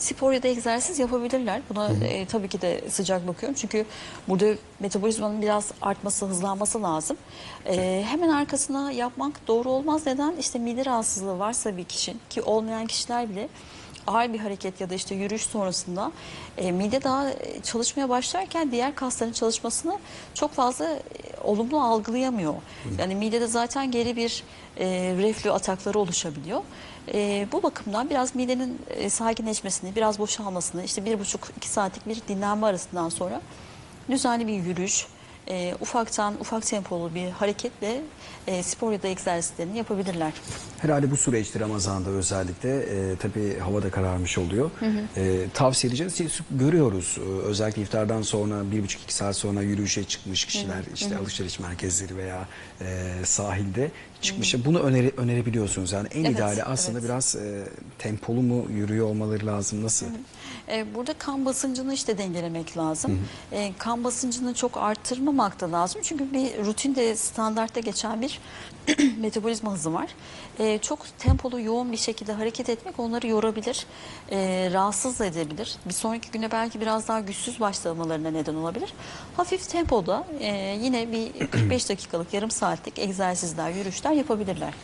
spor 0.00 0.32
ya 0.32 0.42
da 0.42 0.48
egzersiz 0.48 0.98
yapabilirler. 0.98 1.62
Buna 1.70 1.90
e, 2.04 2.26
tabii 2.26 2.48
ki 2.48 2.60
de 2.60 2.80
sıcak 2.88 3.28
bakıyorum. 3.28 3.58
Çünkü 3.60 3.84
burada 4.28 4.54
metabolizmanın 4.80 5.42
biraz 5.42 5.72
artması, 5.82 6.26
hızlanması 6.26 6.82
lazım. 6.82 7.16
E, 7.66 8.04
hemen 8.06 8.28
arkasına 8.28 8.92
yapmak 8.92 9.48
doğru 9.48 9.70
olmaz. 9.70 10.06
Neden? 10.06 10.36
İşte 10.36 10.58
mide 10.58 10.84
rahatsızlığı 10.84 11.38
varsa 11.38 11.76
bir 11.76 11.84
kişinin 11.84 12.20
ki 12.30 12.42
olmayan 12.42 12.86
kişiler 12.86 13.30
bile 13.30 13.48
ağır 14.06 14.32
bir 14.32 14.38
hareket 14.38 14.80
ya 14.80 14.90
da 14.90 14.94
işte 14.94 15.14
yürüyüş 15.14 15.42
sonrasında 15.42 16.12
e, 16.58 16.72
mide 16.72 17.02
daha 17.02 17.30
e, 17.30 17.62
çalışmaya 17.62 18.08
başlarken 18.08 18.70
diğer 18.70 18.94
kasların 18.94 19.32
çalışmasını 19.32 19.98
çok 20.34 20.52
fazla 20.52 20.84
e, 20.84 21.00
olumlu 21.44 21.80
algılayamıyor. 21.80 22.54
Yani 22.98 23.14
midede 23.14 23.46
zaten 23.46 23.90
geri 23.90 24.16
bir 24.16 24.44
e, 24.78 24.86
reflü 25.18 25.52
atakları 25.52 25.98
oluşabiliyor. 25.98 26.62
E, 27.14 27.48
bu 27.52 27.62
bakımdan 27.62 28.10
biraz 28.10 28.34
midenin 28.34 28.78
e, 28.88 29.10
sakinleşmesini, 29.10 29.96
biraz 29.96 30.18
boşalmasını, 30.18 30.84
işte 30.84 31.04
bir 31.04 31.20
buçuk 31.20 31.48
iki 31.56 31.68
saatlik 31.68 32.08
bir 32.08 32.22
dinlenme 32.28 32.66
arasından 32.66 33.08
sonra 33.08 33.40
düzenli 34.10 34.46
bir 34.46 34.52
yürüyüş, 34.52 35.06
e, 35.50 35.74
ufaktan 35.80 36.34
ufak 36.40 36.66
tempolu 36.66 37.14
bir 37.14 37.30
hareketle 37.30 38.00
e, 38.46 38.62
spor 38.62 38.92
ya 38.92 39.02
da 39.02 39.08
egzersizlerini 39.08 39.78
yapabilirler. 39.78 40.32
Herhalde 40.78 41.10
bu 41.10 41.16
süreçte 41.16 41.60
Ramazan'da 41.60 42.10
özellikle 42.10 42.76
e, 42.78 43.16
tabii 43.16 43.58
hava 43.58 43.82
da 43.82 43.90
kararmış 43.90 44.38
oluyor. 44.38 44.70
E, 45.16 45.46
tavsiye 45.54 45.88
edeceğiz. 45.88 46.12
Siz 46.14 46.40
görüyoruz 46.50 47.18
e, 47.18 47.46
özellikle 47.46 47.82
iftardan 47.82 48.22
sonra 48.22 48.70
bir 48.72 48.82
buçuk 48.82 49.02
iki 49.02 49.14
saat 49.14 49.36
sonra 49.36 49.62
yürüyüşe 49.62 50.04
çıkmış 50.04 50.44
kişiler 50.44 50.84
işte 50.94 51.16
alışveriş 51.16 51.60
merkezleri 51.60 52.16
veya 52.16 52.48
e, 52.80 53.10
sahilde 53.24 53.90
çıkmış. 54.20 54.64
Bunu 54.64 54.78
öneri, 54.80 55.12
önerebiliyorsunuz. 55.16 55.92
Yani 55.92 56.08
en 56.14 56.24
Evet, 56.24 56.36
ideali 56.36 56.64
aslında 56.64 56.98
evet. 56.98 57.08
biraz 57.08 57.36
e, 57.36 57.68
tempolu 57.98 58.42
mu 58.42 58.66
yürüyor 58.70 59.06
olmaları 59.06 59.46
lazım. 59.46 59.84
Nasıl? 59.84 60.06
E, 60.68 60.94
burada 60.94 61.12
kan 61.12 61.44
basıncını 61.46 61.94
işte 61.94 62.18
dengelemek 62.18 62.76
lazım. 62.76 63.20
E, 63.52 63.72
kan 63.78 64.04
basıncını 64.04 64.54
çok 64.54 64.76
arttırmamak 64.76 65.60
da 65.60 65.72
lazım. 65.72 66.00
Çünkü 66.04 66.32
bir 66.32 66.64
rutinde 66.66 67.16
standartta 67.16 67.80
geçen 67.80 68.22
bir 68.22 68.40
metabolizma 69.18 69.72
hızı 69.72 69.92
var. 69.92 70.08
E, 70.58 70.78
çok 70.78 71.18
tempolu 71.18 71.60
yoğun 71.60 71.92
bir 71.92 71.96
şekilde 71.96 72.32
hareket 72.32 72.68
etmek 72.68 73.00
onları 73.00 73.26
yorabilir. 73.26 73.86
E, 74.30 74.70
rahatsız 74.72 75.20
edebilir. 75.20 75.76
Bir 75.86 75.92
sonraki 75.92 76.30
güne 76.30 76.50
belki 76.50 76.80
biraz 76.80 77.08
daha 77.08 77.20
güçsüz 77.20 77.60
başlamalarına 77.60 78.30
neden 78.30 78.54
olabilir. 78.54 78.92
Hafif 79.36 79.68
tempoda 79.68 80.26
e, 80.40 80.78
yine 80.82 81.12
bir 81.12 81.46
45 81.46 81.88
dakikalık 81.88 82.34
yarım 82.34 82.50
saatlik 82.50 82.98
egzersizler, 82.98 83.70
yürüyüşler 83.70 84.12
yapabilirler. 84.12 84.74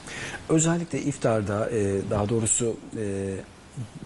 Özellikle 0.48 1.00
iftarda 1.00 1.70
e, 1.70 2.10
daha 2.10 2.28
doğrusu 2.28 2.76
e, 2.96 3.34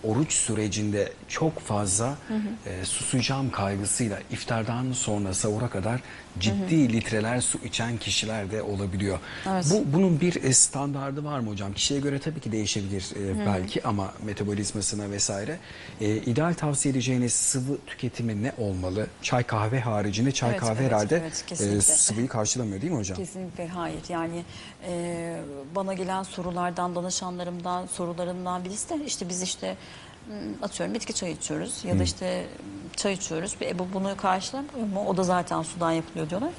oruç 0.04 0.32
sürecinde 0.32 1.12
çok 1.28 1.60
fazla 1.60 2.18
e, 2.66 2.84
susayacağım 2.84 3.50
kaygısıyla 3.50 4.18
iftardan 4.30 4.92
sonra 4.92 5.34
sahura 5.34 5.68
kadar 5.70 6.00
ciddi 6.38 6.92
litreler 6.92 7.40
su 7.40 7.58
içen 7.64 7.96
kişiler 7.96 8.50
de 8.50 8.62
olabiliyor. 8.62 9.18
Evet. 9.48 9.66
Bu 9.70 9.92
bunun 9.92 10.20
bir 10.20 10.44
e, 10.44 10.52
standardı 10.52 11.24
var 11.24 11.40
mı 11.40 11.50
hocam? 11.50 11.72
Kişiye 11.72 12.00
göre 12.00 12.18
tabii 12.18 12.40
ki 12.40 12.52
değişebilir 12.52 13.10
e, 13.16 13.46
belki 13.46 13.84
ama 13.84 14.12
metabolizmasına 14.24 15.10
vesaire. 15.10 15.58
E, 16.00 16.16
ideal 16.16 16.54
tavsiye 16.54 16.92
edeceğiniz 16.92 17.32
sıvı 17.32 17.78
tüketimi 17.86 18.42
ne 18.42 18.52
olmalı? 18.58 19.06
Çay 19.22 19.42
kahve 19.42 19.80
haricinde 19.80 20.32
çay 20.32 20.50
Evet, 20.50 20.60
kahve 20.60 20.80
evet, 20.80 20.92
herhalde 20.92 21.16
evet, 21.16 21.60
e, 21.60 21.80
sıvıyı 21.80 22.28
karşılamıyor 22.28 22.80
değil 22.80 22.92
mi 22.92 22.98
hocam? 22.98 23.16
Kesinlikle 23.18 23.68
hayır. 23.68 24.00
Yani 24.08 24.44
e, 24.86 25.36
bana 25.74 25.94
gelen 25.94 26.22
sorulardan, 26.22 26.94
danışanlarımdan, 26.94 27.86
sorularından 27.86 28.64
birisi 28.64 28.88
de 28.88 29.04
işte 29.04 29.28
biz 29.28 29.42
işte 29.42 29.76
m, 30.28 30.34
atıyorum 30.62 30.94
bitki 30.94 31.12
çayı 31.12 31.34
içiyoruz 31.34 31.84
ya 31.84 31.98
da 31.98 32.02
işte 32.02 32.46
çay 32.96 33.12
içiyoruz. 33.12 33.56
E, 33.62 33.78
bu 33.78 33.86
bunu 33.94 34.16
karşılamıyor 34.16 34.86
mu? 34.86 35.04
O 35.06 35.16
da 35.16 35.22
zaten 35.22 35.62
sudan 35.62 35.92
yapılıyor 35.92 36.30
diyorlar. 36.30 36.50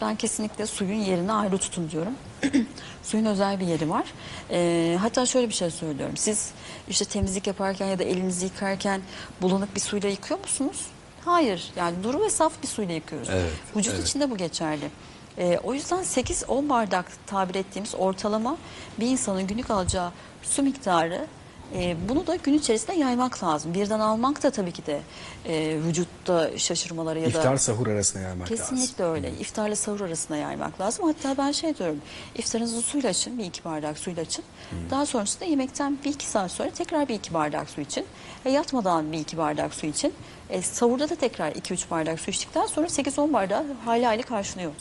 Ben 0.00 0.16
kesinlikle 0.16 0.66
suyun 0.66 0.98
yerini 0.98 1.32
ayrı 1.32 1.58
tutun 1.58 1.90
diyorum. 1.90 2.12
Suyun 3.02 3.24
özel 3.24 3.60
bir 3.60 3.66
yeri 3.66 3.90
var. 3.90 4.04
E, 4.50 4.96
hatta 5.00 5.26
şöyle 5.26 5.48
bir 5.48 5.54
şey 5.54 5.70
söylüyorum. 5.70 6.16
Siz 6.16 6.50
işte 6.88 7.04
temizlik 7.04 7.46
yaparken 7.46 7.86
ya 7.86 7.98
da 7.98 8.04
elinizi 8.04 8.44
yıkarken 8.44 9.00
bulanık 9.42 9.74
bir 9.74 9.80
suyla 9.80 10.08
yıkıyor 10.08 10.40
musunuz? 10.40 10.86
Hayır. 11.24 11.72
Yani 11.76 12.02
duru 12.02 12.20
ve 12.20 12.30
saf 12.30 12.62
bir 12.62 12.68
suyla 12.68 12.94
yıkıyoruz. 12.94 13.28
Evet, 13.32 13.50
Vücut 13.76 13.94
evet. 13.94 14.08
için 14.08 14.20
de 14.20 14.30
bu 14.30 14.36
geçerli. 14.36 14.90
Ee, 15.38 15.58
o 15.62 15.74
yüzden 15.74 16.02
8-10 16.02 16.68
bardak 16.68 17.06
tabir 17.26 17.54
ettiğimiz 17.54 17.94
ortalama 17.94 18.56
bir 19.00 19.06
insanın 19.06 19.46
günlük 19.46 19.70
alacağı 19.70 20.12
su 20.42 20.62
miktarı 20.62 21.26
e, 21.74 21.96
bunu 22.08 22.26
da 22.26 22.36
gün 22.36 22.54
içerisinde 22.54 22.96
yaymak 22.96 23.44
lazım. 23.44 23.74
Birden 23.74 24.00
almak 24.00 24.42
da 24.42 24.50
tabii 24.50 24.72
ki 24.72 24.86
de 24.86 25.00
e, 25.46 25.78
vücutta 25.86 26.58
şaşırmaları 26.58 27.18
ya 27.18 27.24
da 27.24 27.28
İftar 27.28 27.56
sahur 27.56 27.86
arasında 27.86 28.22
yaymak 28.22 28.52
lazım. 28.52 28.76
Kesinlikle 28.76 29.04
öyle. 29.04 29.32
İftarla 29.40 29.76
sahur 29.76 30.00
arasında 30.00 30.38
yaymak 30.38 30.80
lazım. 30.80 31.04
Hatta 31.06 31.38
ben 31.38 31.52
şey 31.52 31.78
diyorum. 31.78 32.00
iftarınızı 32.34 32.82
suyla 32.82 33.10
açın. 33.10 33.38
Bir 33.38 33.44
iki 33.44 33.64
bardak 33.64 33.98
suyla 33.98 34.22
açın. 34.22 34.44
Daha 34.90 35.06
sonrasında 35.06 35.44
yemekten 35.44 35.98
bir 36.04 36.10
iki 36.10 36.26
saat 36.26 36.50
sonra 36.50 36.70
tekrar 36.70 37.08
bir 37.08 37.14
iki 37.14 37.34
bardak 37.34 37.70
su 37.70 37.80
için. 37.80 38.06
E, 38.44 38.50
yatmadan 38.50 39.12
bir 39.12 39.18
iki 39.18 39.38
bardak 39.38 39.74
su 39.74 39.86
için. 39.86 40.12
E, 40.52 40.62
sahurda 40.62 41.08
da 41.08 41.14
tekrar 41.16 41.52
iki 41.52 41.74
üç 41.74 41.90
bardak 41.90 42.20
su 42.20 42.30
içtikten 42.30 42.66
sonra 42.66 42.86
8-10 42.86 43.32
bardağı 43.32 43.64
hali 43.84 44.04
hali 44.06 44.22
karşılıyor. 44.22 44.72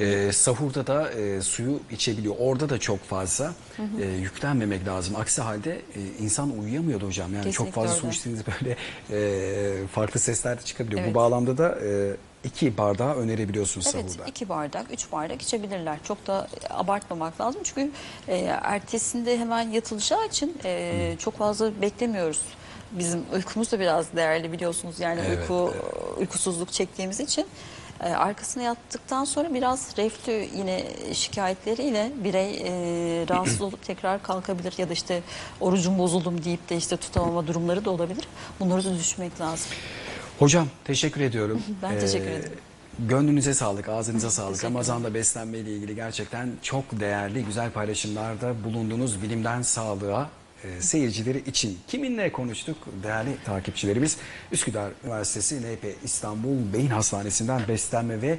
E, 0.00 0.32
sahurda 0.32 0.86
da 0.86 1.10
e, 1.12 1.42
suyu 1.42 1.80
içebiliyor. 1.90 2.34
Orada 2.38 2.68
da 2.68 2.78
çok 2.78 3.04
fazla 3.04 3.52
e, 4.00 4.04
yüklenmemek 4.06 4.86
lazım. 4.86 5.16
Aksi 5.16 5.42
halde 5.42 5.72
e, 5.74 6.00
insan 6.20 6.58
uyuyamıyordu 6.58 7.06
hocam. 7.06 7.34
Yani 7.34 7.42
çok 7.42 7.52
Kesinlikle 7.52 7.72
fazla 7.72 7.94
su 7.94 8.06
öyle. 8.06 8.16
içtiğinizde 8.16 8.44
böyle 8.60 8.76
e, 9.10 9.86
farklı 9.86 10.20
sesler 10.20 10.58
de 10.58 10.62
çıkabiliyor. 10.62 11.00
Evet. 11.00 11.10
Bu 11.10 11.14
bağlamda 11.14 11.58
da 11.58 11.78
e, 11.84 12.16
iki 12.44 12.76
bardağı 12.78 13.14
önerebiliyorsunuz 13.14 13.86
Evet, 13.94 14.10
sahurda. 14.10 14.28
iki 14.30 14.48
bardak, 14.48 14.86
üç 14.92 15.12
bardak 15.12 15.42
içebilirler. 15.42 15.98
Çok 16.04 16.26
da 16.26 16.48
abartmamak 16.70 17.40
lazım 17.40 17.60
çünkü 17.64 17.90
e, 18.28 18.36
ertesinde 18.62 19.38
hemen 19.38 19.70
yatılacağı 19.70 20.26
için 20.26 20.56
e, 20.64 21.14
çok 21.18 21.38
fazla 21.38 21.80
beklemiyoruz. 21.82 22.40
Bizim 22.92 23.24
uykumuz 23.34 23.72
da 23.72 23.80
biraz 23.80 24.16
değerli 24.16 24.52
biliyorsunuz 24.52 25.00
yani 25.00 25.20
Evet, 25.26 25.38
uyku 25.40 25.74
uykusuzluk 26.18 26.72
çektiğimiz 26.72 27.20
için. 27.20 27.46
E, 28.00 28.08
arkasına 28.08 28.62
yattıktan 28.62 29.24
sonra 29.24 29.54
biraz 29.54 29.96
reflü 29.98 30.48
yine 30.56 30.84
şikayetleriyle 31.12 32.12
birey 32.24 32.54
e, 32.54 32.70
rahatsız 33.28 33.60
olup 33.60 33.84
tekrar 33.84 34.22
kalkabilir 34.22 34.74
ya 34.78 34.88
da 34.88 34.92
işte 34.92 35.22
orucum 35.60 35.98
bozuldum 35.98 36.44
deyip 36.44 36.70
de 36.70 36.76
işte 36.76 36.96
tutamama 36.96 37.46
durumları 37.46 37.84
da 37.84 37.90
olabilir. 37.90 38.28
Bunları 38.60 38.84
da 38.84 38.94
düşünmek 38.98 39.40
lazım. 39.40 39.70
Hocam 40.38 40.68
teşekkür 40.84 41.20
ediyorum. 41.20 41.62
Ben 41.82 42.00
teşekkür 42.00 42.30
ederim. 42.30 42.58
Gönlünüze 42.98 43.54
sağlık, 43.54 43.88
ağzınıza 43.88 44.30
sağlık. 44.30 44.64
Ramazan'da 44.64 45.14
beslenme 45.14 45.58
ile 45.58 45.70
ilgili 45.70 45.94
gerçekten 45.94 46.50
çok 46.62 47.00
değerli, 47.00 47.44
güzel 47.44 47.70
paylaşımlarda 47.70 48.64
bulunduğunuz 48.64 49.22
bilimden 49.22 49.62
sağlığa 49.62 50.28
e, 50.64 50.80
seyircileri 50.82 51.38
için. 51.38 51.78
Kiminle 51.88 52.32
konuştuk 52.32 52.76
değerli 53.02 53.36
takipçilerimiz? 53.44 54.16
Üsküdar 54.52 54.92
Üniversitesi 55.04 55.60
NP 55.60 56.04
İstanbul 56.04 56.72
Beyin 56.72 56.90
Hastanesi'nden 56.90 57.62
beslenme 57.68 58.22
ve 58.22 58.38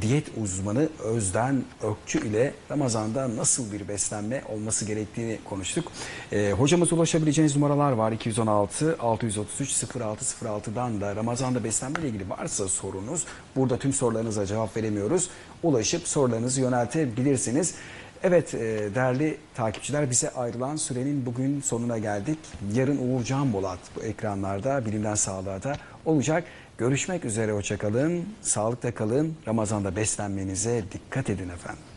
diyet 0.00 0.26
uzmanı 0.42 0.88
Özden 1.04 1.64
Ökçü 1.82 2.28
ile 2.28 2.54
Ramazan'da 2.70 3.36
nasıl 3.36 3.72
bir 3.72 3.88
beslenme 3.88 4.42
olması 4.48 4.84
gerektiğini 4.84 5.38
konuştuk. 5.44 5.92
E, 6.32 6.52
hocamıza 6.52 6.96
ulaşabileceğiniz 6.96 7.56
numaralar 7.56 7.92
var. 7.92 8.12
216 8.12 8.96
633 9.00 9.70
0606'dan 9.70 11.00
da 11.00 11.16
Ramazan'da 11.16 11.64
beslenme 11.64 12.00
ile 12.00 12.08
ilgili 12.08 12.30
varsa 12.30 12.68
sorunuz 12.68 13.24
burada 13.56 13.78
tüm 13.78 13.92
sorularınıza 13.92 14.46
cevap 14.46 14.76
veremiyoruz. 14.76 15.28
Ulaşıp 15.62 16.08
sorularınızı 16.08 16.60
yöneltebilirsiniz. 16.60 17.74
Evet 18.22 18.54
e, 18.54 18.58
değerli 18.94 19.36
takipçiler 19.54 20.10
bize 20.10 20.30
ayrılan 20.30 20.76
sürenin 20.76 21.26
bugün 21.26 21.60
sonuna 21.60 21.98
geldik. 21.98 22.38
Yarın 22.74 22.98
Uğur 22.98 23.24
Can 23.24 23.52
Bolat 23.52 23.78
bu 23.96 24.02
ekranlarda 24.02 24.86
bilimden 24.86 25.14
sağlığa 25.14 25.62
da 25.62 25.76
olacak. 26.04 26.44
Görüşmek 26.78 27.24
üzere 27.24 27.52
hoşçakalın. 27.52 28.24
Sağlıkta 28.42 28.94
kalın. 28.94 29.34
Ramazan'da 29.48 29.96
beslenmenize 29.96 30.84
dikkat 30.92 31.30
edin 31.30 31.48
efendim. 31.48 31.87